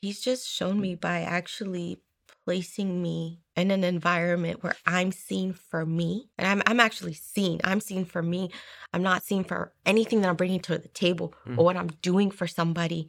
he's 0.00 0.20
just 0.20 0.48
shown 0.48 0.80
me 0.80 0.94
by 0.96 1.20
actually 1.20 1.98
placing 2.44 3.00
me 3.00 3.40
in 3.54 3.70
an 3.70 3.84
environment 3.84 4.62
where 4.64 4.74
I'm 4.84 5.12
seen 5.12 5.52
for 5.52 5.86
me. 5.86 6.28
And 6.38 6.46
I'm 6.48 6.62
I'm 6.66 6.80
actually 6.80 7.14
seen. 7.14 7.60
I'm 7.64 7.80
seen 7.80 8.04
for 8.04 8.22
me. 8.22 8.50
I'm 8.92 9.02
not 9.02 9.22
seen 9.22 9.44
for 9.44 9.72
anything 9.86 10.20
that 10.22 10.28
I'm 10.28 10.36
bringing 10.36 10.60
to 10.60 10.78
the 10.78 10.88
table 10.88 11.34
Mm. 11.46 11.58
or 11.58 11.64
what 11.64 11.76
I'm 11.76 11.88
doing 12.02 12.30
for 12.30 12.46
somebody. 12.46 13.08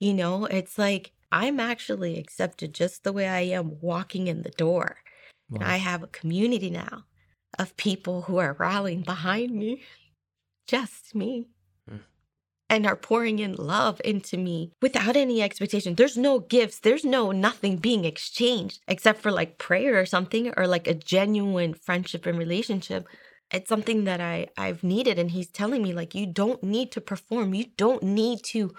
You 0.00 0.14
know, 0.14 0.46
it's 0.46 0.78
like 0.78 1.12
I'm 1.32 1.60
actually 1.60 2.18
accepted 2.18 2.74
just 2.74 3.04
the 3.04 3.12
way 3.12 3.28
I 3.28 3.40
am 3.40 3.80
walking 3.80 4.28
in 4.28 4.42
the 4.42 4.50
door. 4.52 4.98
And 5.54 5.64
I 5.64 5.78
have 5.78 6.02
a 6.02 6.08
community 6.08 6.70
now 6.70 7.04
of 7.58 7.76
people 7.76 8.22
who 8.22 8.38
are 8.38 8.54
rallying 8.58 9.02
behind 9.02 9.52
me, 9.54 9.82
just 10.66 11.14
me, 11.14 11.48
Mm. 11.90 12.00
and 12.70 12.86
are 12.86 12.96
pouring 12.96 13.38
in 13.40 13.54
love 13.54 14.00
into 14.04 14.36
me 14.38 14.72
without 14.82 15.16
any 15.16 15.42
expectation. 15.42 15.94
There's 15.94 16.16
no 16.16 16.40
gifts, 16.40 16.80
there's 16.80 17.04
no 17.04 17.32
nothing 17.32 17.76
being 17.78 18.04
exchanged 18.04 18.80
except 18.88 19.20
for 19.22 19.32
like 19.32 19.58
prayer 19.58 20.00
or 20.00 20.06
something 20.06 20.52
or 20.56 20.66
like 20.66 20.86
a 20.88 20.94
genuine 20.94 21.74
friendship 21.74 22.26
and 22.26 22.38
relationship. 22.38 23.06
It's 23.52 23.68
something 23.68 24.04
that 24.04 24.20
I 24.20 24.48
I've 24.56 24.84
needed 24.84 25.18
and 25.18 25.30
he's 25.32 25.50
telling 25.50 25.82
me 25.82 25.92
like 25.94 26.14
you 26.14 26.26
don't 26.26 26.62
need 26.62 26.92
to 26.92 27.00
perform. 27.00 27.54
You 27.54 27.66
don't 27.76 28.02
need 28.02 28.42
to 28.44 28.72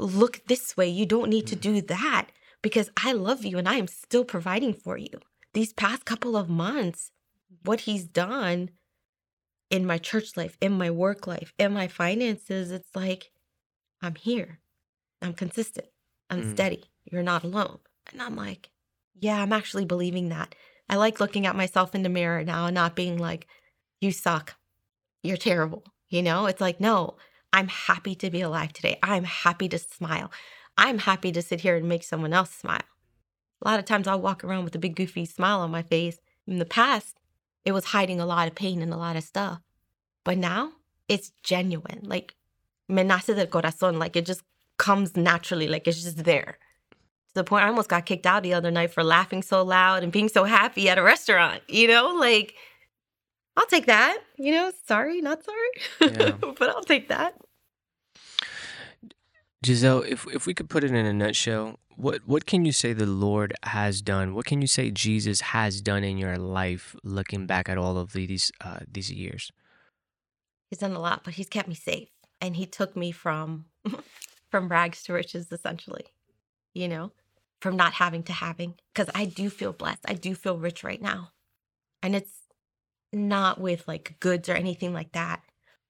look 0.00 0.46
this 0.46 0.76
way. 0.76 0.88
You 0.88 1.06
don't 1.06 1.28
need 1.30 1.46
to 1.48 1.56
Mm. 1.56 1.60
do 1.60 1.80
that 1.82 2.26
because 2.62 2.90
I 2.96 3.12
love 3.12 3.44
you 3.44 3.58
and 3.58 3.68
I 3.68 3.76
am 3.76 3.86
still 3.86 4.24
providing 4.24 4.74
for 4.74 4.96
you. 4.96 5.20
These 5.52 5.72
past 5.72 6.04
couple 6.04 6.36
of 6.36 6.48
months, 6.48 7.10
what 7.64 7.80
he's 7.80 8.06
done 8.06 8.70
in 9.70 9.86
my 9.86 9.98
church 9.98 10.36
life, 10.36 10.56
in 10.60 10.72
my 10.72 10.90
work 10.90 11.26
life, 11.26 11.52
in 11.58 11.72
my 11.72 11.88
finances, 11.88 12.70
it's 12.70 12.94
like, 12.94 13.30
I'm 14.02 14.14
here. 14.14 14.60
I'm 15.22 15.34
consistent. 15.34 15.88
I'm 16.28 16.42
Mm. 16.42 16.50
steady. 16.50 16.84
You're 17.04 17.22
not 17.22 17.44
alone. 17.44 17.78
And 18.10 18.22
I'm 18.22 18.36
like, 18.36 18.70
yeah, 19.14 19.40
I'm 19.42 19.52
actually 19.52 19.84
believing 19.84 20.28
that. 20.30 20.54
I 20.88 20.96
like 20.96 21.20
looking 21.20 21.46
at 21.46 21.56
myself 21.56 21.94
in 21.94 22.02
the 22.02 22.08
mirror 22.08 22.42
now 22.42 22.66
and 22.66 22.74
not 22.74 22.96
being 22.96 23.18
like, 23.18 23.46
you 24.00 24.12
suck. 24.12 24.56
You're 25.22 25.36
terrible. 25.36 25.84
You 26.08 26.22
know, 26.22 26.46
it's 26.46 26.60
like, 26.60 26.80
no, 26.80 27.16
I'm 27.52 27.68
happy 27.68 28.14
to 28.16 28.30
be 28.30 28.40
alive 28.40 28.72
today. 28.72 28.98
I'm 29.02 29.24
happy 29.24 29.68
to 29.68 29.78
smile. 29.78 30.30
I'm 30.78 30.98
happy 30.98 31.32
to 31.32 31.42
sit 31.42 31.60
here 31.60 31.76
and 31.76 31.88
make 31.88 32.04
someone 32.04 32.32
else 32.32 32.50
smile. 32.50 32.82
A 33.62 33.68
lot 33.68 33.78
of 33.78 33.84
times 33.84 34.06
I'll 34.06 34.20
walk 34.20 34.42
around 34.42 34.64
with 34.64 34.74
a 34.74 34.78
big 34.78 34.96
goofy 34.96 35.26
smile 35.26 35.60
on 35.60 35.70
my 35.70 35.82
face. 35.82 36.18
In 36.46 36.58
the 36.58 36.64
past, 36.64 37.18
it 37.64 37.72
was 37.72 37.86
hiding 37.86 38.20
a 38.20 38.26
lot 38.26 38.48
of 38.48 38.54
pain 38.54 38.80
and 38.80 38.92
a 38.92 38.96
lot 38.96 39.16
of 39.16 39.24
stuff. 39.24 39.60
But 40.24 40.38
now 40.38 40.72
it's 41.08 41.32
genuine. 41.42 42.00
Like, 42.04 42.34
me 42.88 43.02
nace 43.02 43.26
del 43.26 43.46
corazón. 43.46 43.98
Like, 43.98 44.16
it 44.16 44.24
just 44.24 44.42
comes 44.78 45.16
naturally. 45.16 45.68
Like, 45.68 45.86
it's 45.86 46.02
just 46.02 46.24
there. 46.24 46.58
To 47.28 47.34
the 47.34 47.44
point 47.44 47.64
I 47.64 47.68
almost 47.68 47.90
got 47.90 48.06
kicked 48.06 48.26
out 48.26 48.42
the 48.42 48.54
other 48.54 48.70
night 48.70 48.92
for 48.92 49.04
laughing 49.04 49.42
so 49.42 49.62
loud 49.62 50.02
and 50.02 50.12
being 50.12 50.28
so 50.28 50.44
happy 50.44 50.88
at 50.88 50.98
a 50.98 51.02
restaurant. 51.02 51.62
You 51.68 51.88
know, 51.88 52.14
like, 52.18 52.54
I'll 53.60 53.66
take 53.66 53.86
that. 53.86 54.16
You 54.38 54.52
know, 54.52 54.72
sorry, 54.86 55.20
not 55.20 55.44
sorry. 55.44 56.16
Yeah. 56.16 56.30
but 56.58 56.70
I'll 56.70 56.82
take 56.82 57.08
that. 57.08 57.34
Giselle, 59.64 60.00
if 60.00 60.26
if 60.28 60.46
we 60.46 60.54
could 60.54 60.70
put 60.70 60.82
it 60.82 60.92
in 60.92 61.04
a 61.04 61.12
nutshell, 61.12 61.78
what 61.94 62.22
what 62.24 62.46
can 62.46 62.64
you 62.64 62.72
say 62.72 62.94
the 62.94 63.04
Lord 63.04 63.52
has 63.64 64.00
done? 64.00 64.34
What 64.34 64.46
can 64.46 64.62
you 64.62 64.66
say 64.66 64.90
Jesus 64.90 65.42
has 65.42 65.82
done 65.82 66.04
in 66.04 66.16
your 66.16 66.38
life, 66.38 66.96
looking 67.04 67.46
back 67.46 67.68
at 67.68 67.76
all 67.76 67.98
of 67.98 68.14
these 68.14 68.50
uh, 68.62 68.78
these 68.90 69.12
years? 69.12 69.52
He's 70.70 70.78
done 70.78 70.92
a 70.92 71.00
lot, 71.00 71.22
but 71.22 71.34
he's 71.34 71.50
kept 71.50 71.68
me 71.68 71.74
safe. 71.74 72.08
And 72.40 72.56
he 72.56 72.64
took 72.64 72.96
me 72.96 73.12
from 73.12 73.66
from 74.50 74.70
rags 74.70 75.02
to 75.02 75.12
riches, 75.12 75.52
essentially. 75.52 76.06
You 76.72 76.88
know, 76.88 77.12
from 77.60 77.76
not 77.76 77.92
having 77.92 78.22
to 78.22 78.32
having. 78.32 78.76
Because 78.94 79.10
I 79.14 79.26
do 79.26 79.50
feel 79.50 79.74
blessed. 79.74 80.06
I 80.06 80.14
do 80.14 80.34
feel 80.34 80.56
rich 80.56 80.82
right 80.82 81.02
now. 81.02 81.32
And 82.02 82.16
it's 82.16 82.32
not 83.12 83.60
with 83.60 83.86
like 83.88 84.16
goods 84.20 84.48
or 84.48 84.54
anything 84.54 84.92
like 84.92 85.12
that, 85.12 85.42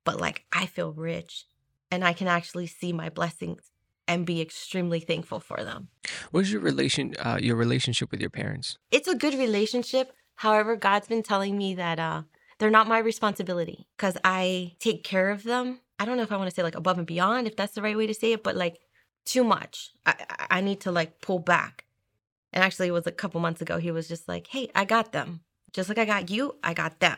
but 0.04 0.20
like 0.20 0.44
I 0.52 0.66
feel 0.66 0.92
rich 0.92 1.46
and 1.90 2.04
I 2.04 2.12
can 2.12 2.28
actually 2.28 2.66
see 2.66 2.92
my 2.92 3.08
blessings 3.08 3.70
and 4.08 4.26
be 4.26 4.40
extremely 4.40 5.00
thankful 5.00 5.40
for 5.40 5.62
them. 5.62 5.88
What's 6.30 6.50
your 6.50 6.60
relation 6.60 7.14
uh, 7.20 7.38
your 7.40 7.56
relationship 7.56 8.10
with 8.10 8.20
your 8.20 8.30
parents? 8.30 8.78
It's 8.90 9.08
a 9.08 9.14
good 9.14 9.34
relationship. 9.34 10.12
However, 10.36 10.74
God's 10.76 11.08
been 11.08 11.22
telling 11.22 11.56
me 11.56 11.74
that 11.74 11.98
uh 11.98 12.22
they're 12.58 12.70
not 12.70 12.88
my 12.88 12.98
responsibility 12.98 13.86
because 13.96 14.18
I 14.22 14.74
take 14.80 15.02
care 15.02 15.30
of 15.30 15.44
them. 15.44 15.80
I 15.98 16.04
don't 16.04 16.16
know 16.16 16.22
if 16.22 16.32
I 16.32 16.36
want 16.36 16.50
to 16.50 16.54
say 16.54 16.62
like 16.62 16.74
above 16.74 16.98
and 16.98 17.06
beyond, 17.06 17.46
if 17.46 17.56
that's 17.56 17.74
the 17.74 17.82
right 17.82 17.96
way 17.96 18.06
to 18.06 18.14
say 18.14 18.32
it, 18.32 18.42
but 18.42 18.56
like 18.56 18.78
too 19.24 19.44
much. 19.44 19.90
I, 20.06 20.14
I 20.28 20.46
I 20.58 20.60
need 20.60 20.80
to 20.80 20.92
like 20.92 21.20
pull 21.20 21.38
back. 21.38 21.84
And 22.52 22.64
actually, 22.64 22.88
it 22.88 22.92
was 22.92 23.06
a 23.06 23.12
couple 23.12 23.40
months 23.40 23.62
ago. 23.62 23.78
He 23.78 23.92
was 23.92 24.08
just 24.08 24.26
like, 24.26 24.48
hey, 24.48 24.70
I 24.74 24.84
got 24.84 25.12
them. 25.12 25.42
Just 25.72 25.88
like 25.88 25.98
I 25.98 26.04
got 26.04 26.30
you, 26.30 26.56
I 26.62 26.74
got 26.74 27.00
them. 27.00 27.16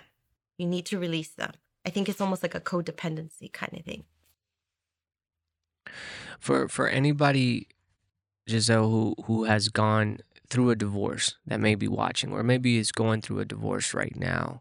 You 0.59 0.67
need 0.67 0.87
to 0.87 0.99
release 0.99 1.31
them. 1.31 1.53
I 1.85 1.91
think 1.91 2.09
it's 2.09 2.21
almost 2.21 2.43
like 2.43 2.55
a 2.55 2.61
codependency 2.61 3.53
kind 3.53 3.77
of 3.77 3.85
thing. 3.85 4.05
For 6.39 6.69
for 6.69 6.89
anybody, 6.89 7.69
Giselle, 8.49 8.89
who 8.89 9.15
who 9.25 9.45
has 9.45 9.69
gone 9.69 10.19
through 10.49 10.71
a 10.71 10.77
divorce 10.77 11.37
that 11.47 11.61
may 11.61 11.75
be 11.75 11.89
watching, 11.89 12.33
or 12.33 12.43
maybe 12.43 12.77
is 12.77 12.93
going 12.93 13.23
through 13.23 13.41
a 13.41 13.45
divorce 13.45 13.95
right 13.95 14.15
now, 14.17 14.61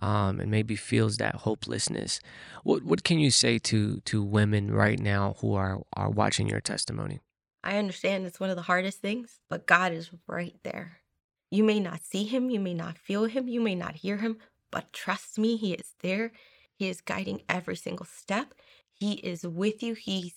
um, 0.00 0.40
and 0.40 0.50
maybe 0.50 0.76
feels 0.76 1.16
that 1.18 1.36
hopelessness, 1.36 2.20
what 2.64 2.82
what 2.82 3.04
can 3.04 3.18
you 3.18 3.30
say 3.30 3.58
to 3.58 4.00
to 4.00 4.22
women 4.22 4.72
right 4.72 4.98
now 4.98 5.36
who 5.40 5.54
are 5.54 5.80
are 5.94 6.10
watching 6.10 6.48
your 6.48 6.60
testimony? 6.60 7.20
I 7.64 7.78
understand 7.78 8.26
it's 8.26 8.40
one 8.40 8.50
of 8.50 8.56
the 8.56 8.62
hardest 8.62 8.98
things, 9.00 9.40
but 9.48 9.66
God 9.66 9.92
is 9.92 10.10
right 10.26 10.54
there. 10.62 11.00
You 11.50 11.64
may 11.64 11.80
not 11.80 12.04
see 12.04 12.24
him, 12.24 12.50
you 12.50 12.60
may 12.60 12.74
not 12.74 12.98
feel 12.98 13.24
him, 13.24 13.48
you 13.48 13.60
may 13.60 13.74
not 13.74 13.96
hear 13.96 14.18
him, 14.18 14.38
but 14.70 14.92
trust 14.92 15.38
me, 15.38 15.56
he 15.56 15.72
is 15.72 15.94
there. 16.00 16.32
He 16.74 16.88
is 16.88 17.00
guiding 17.00 17.42
every 17.48 17.76
single 17.76 18.06
step. 18.06 18.54
He 18.92 19.14
is 19.14 19.46
with 19.46 19.82
you. 19.82 19.94
He's 19.94 20.34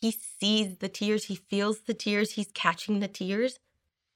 he 0.00 0.10
sees 0.10 0.78
the 0.78 0.88
tears, 0.88 1.24
he 1.24 1.36
feels 1.36 1.82
the 1.82 1.94
tears, 1.94 2.32
he's 2.32 2.50
catching 2.54 2.98
the 2.98 3.06
tears, 3.06 3.60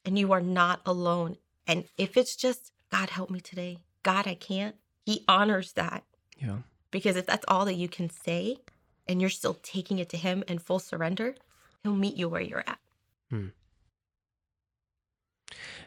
and 0.04 0.18
you 0.18 0.32
are 0.32 0.40
not 0.40 0.80
alone. 0.84 1.36
And 1.66 1.84
if 1.96 2.16
it's 2.16 2.34
just 2.34 2.72
God 2.90 3.10
help 3.10 3.30
me 3.30 3.40
today. 3.40 3.78
God, 4.02 4.26
I 4.26 4.34
can't. 4.34 4.76
He 5.04 5.24
honors 5.28 5.72
that. 5.72 6.04
Yeah. 6.38 6.58
Because 6.90 7.16
if 7.16 7.26
that's 7.26 7.44
all 7.48 7.64
that 7.64 7.74
you 7.74 7.88
can 7.88 8.10
say 8.10 8.58
and 9.06 9.20
you're 9.20 9.30
still 9.30 9.58
taking 9.62 9.98
it 9.98 10.08
to 10.10 10.16
him 10.16 10.44
in 10.48 10.58
full 10.58 10.78
surrender, 10.78 11.34
he'll 11.82 11.94
meet 11.94 12.16
you 12.16 12.28
where 12.28 12.40
you're 12.40 12.64
at. 12.66 12.78
Hmm. 13.30 13.48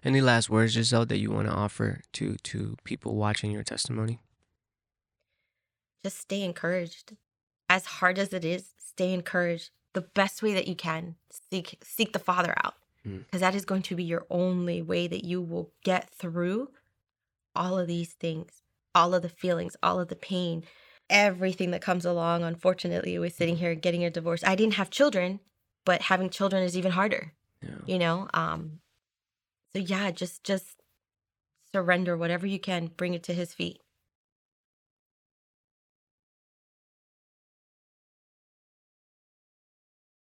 Any 0.04 0.22
last 0.22 0.50
words, 0.50 0.74
Giselle, 0.74 1.06
that 1.08 1.18
you 1.20 1.32
want 1.32 1.48
to 1.48 1.54
offer 1.54 2.02
to 2.14 2.36
to 2.36 2.76
people 2.84 3.16
watching 3.16 3.52
your 3.52 3.64
testimony? 3.64 4.20
Just 6.04 6.20
stay 6.20 6.44
encouraged. 6.44 7.16
As 7.70 7.86
hard 7.86 8.18
as 8.18 8.34
it 8.34 8.46
is, 8.46 8.74
stay 8.78 9.14
encouraged. 9.14 9.72
The 9.94 10.02
best 10.02 10.42
way 10.42 10.54
that 10.54 10.68
you 10.68 10.76
can, 10.76 11.16
seek 11.32 11.78
seek 11.84 12.14
the 12.14 12.20
Father 12.20 12.54
out. 12.64 12.76
Because 13.04 13.40
Hmm. 13.40 13.46
that 13.46 13.56
is 13.56 13.66
going 13.66 13.82
to 13.84 13.96
be 13.96 14.04
your 14.04 14.26
only 14.30 14.82
way 14.82 15.08
that 15.08 15.24
you 15.24 15.42
will 15.42 15.72
get 15.84 16.10
through 16.10 16.70
all 17.56 17.78
of 17.78 17.88
these 17.88 18.14
things, 18.14 18.62
all 18.94 19.14
of 19.14 19.22
the 19.22 19.30
feelings, 19.30 19.76
all 19.82 20.00
of 20.00 20.10
the 20.10 20.16
pain, 20.16 20.64
everything 21.10 21.72
that 21.72 21.82
comes 21.82 22.06
along, 22.06 22.44
unfortunately, 22.44 23.18
with 23.18 23.34
sitting 23.36 23.58
here 23.58 23.74
getting 23.76 24.04
a 24.04 24.10
divorce. 24.10 24.44
I 24.44 24.56
didn't 24.56 24.76
have 24.76 24.90
children, 24.90 25.40
but 25.86 26.04
having 26.04 26.30
children 26.30 26.62
is 26.64 26.78
even 26.78 26.92
harder, 26.92 27.34
Yeah. 27.62 27.80
you 27.86 27.98
know? 27.98 28.28
Um, 28.34 28.82
so 29.76 29.80
yeah, 29.82 30.12
just 30.12 30.44
just 30.44 30.82
surrender 31.72 32.18
whatever 32.18 32.48
you 32.48 32.60
can, 32.60 32.88
bring 32.88 33.14
it 33.14 33.24
to 33.24 33.34
his 33.34 33.54
feet. 33.54 33.82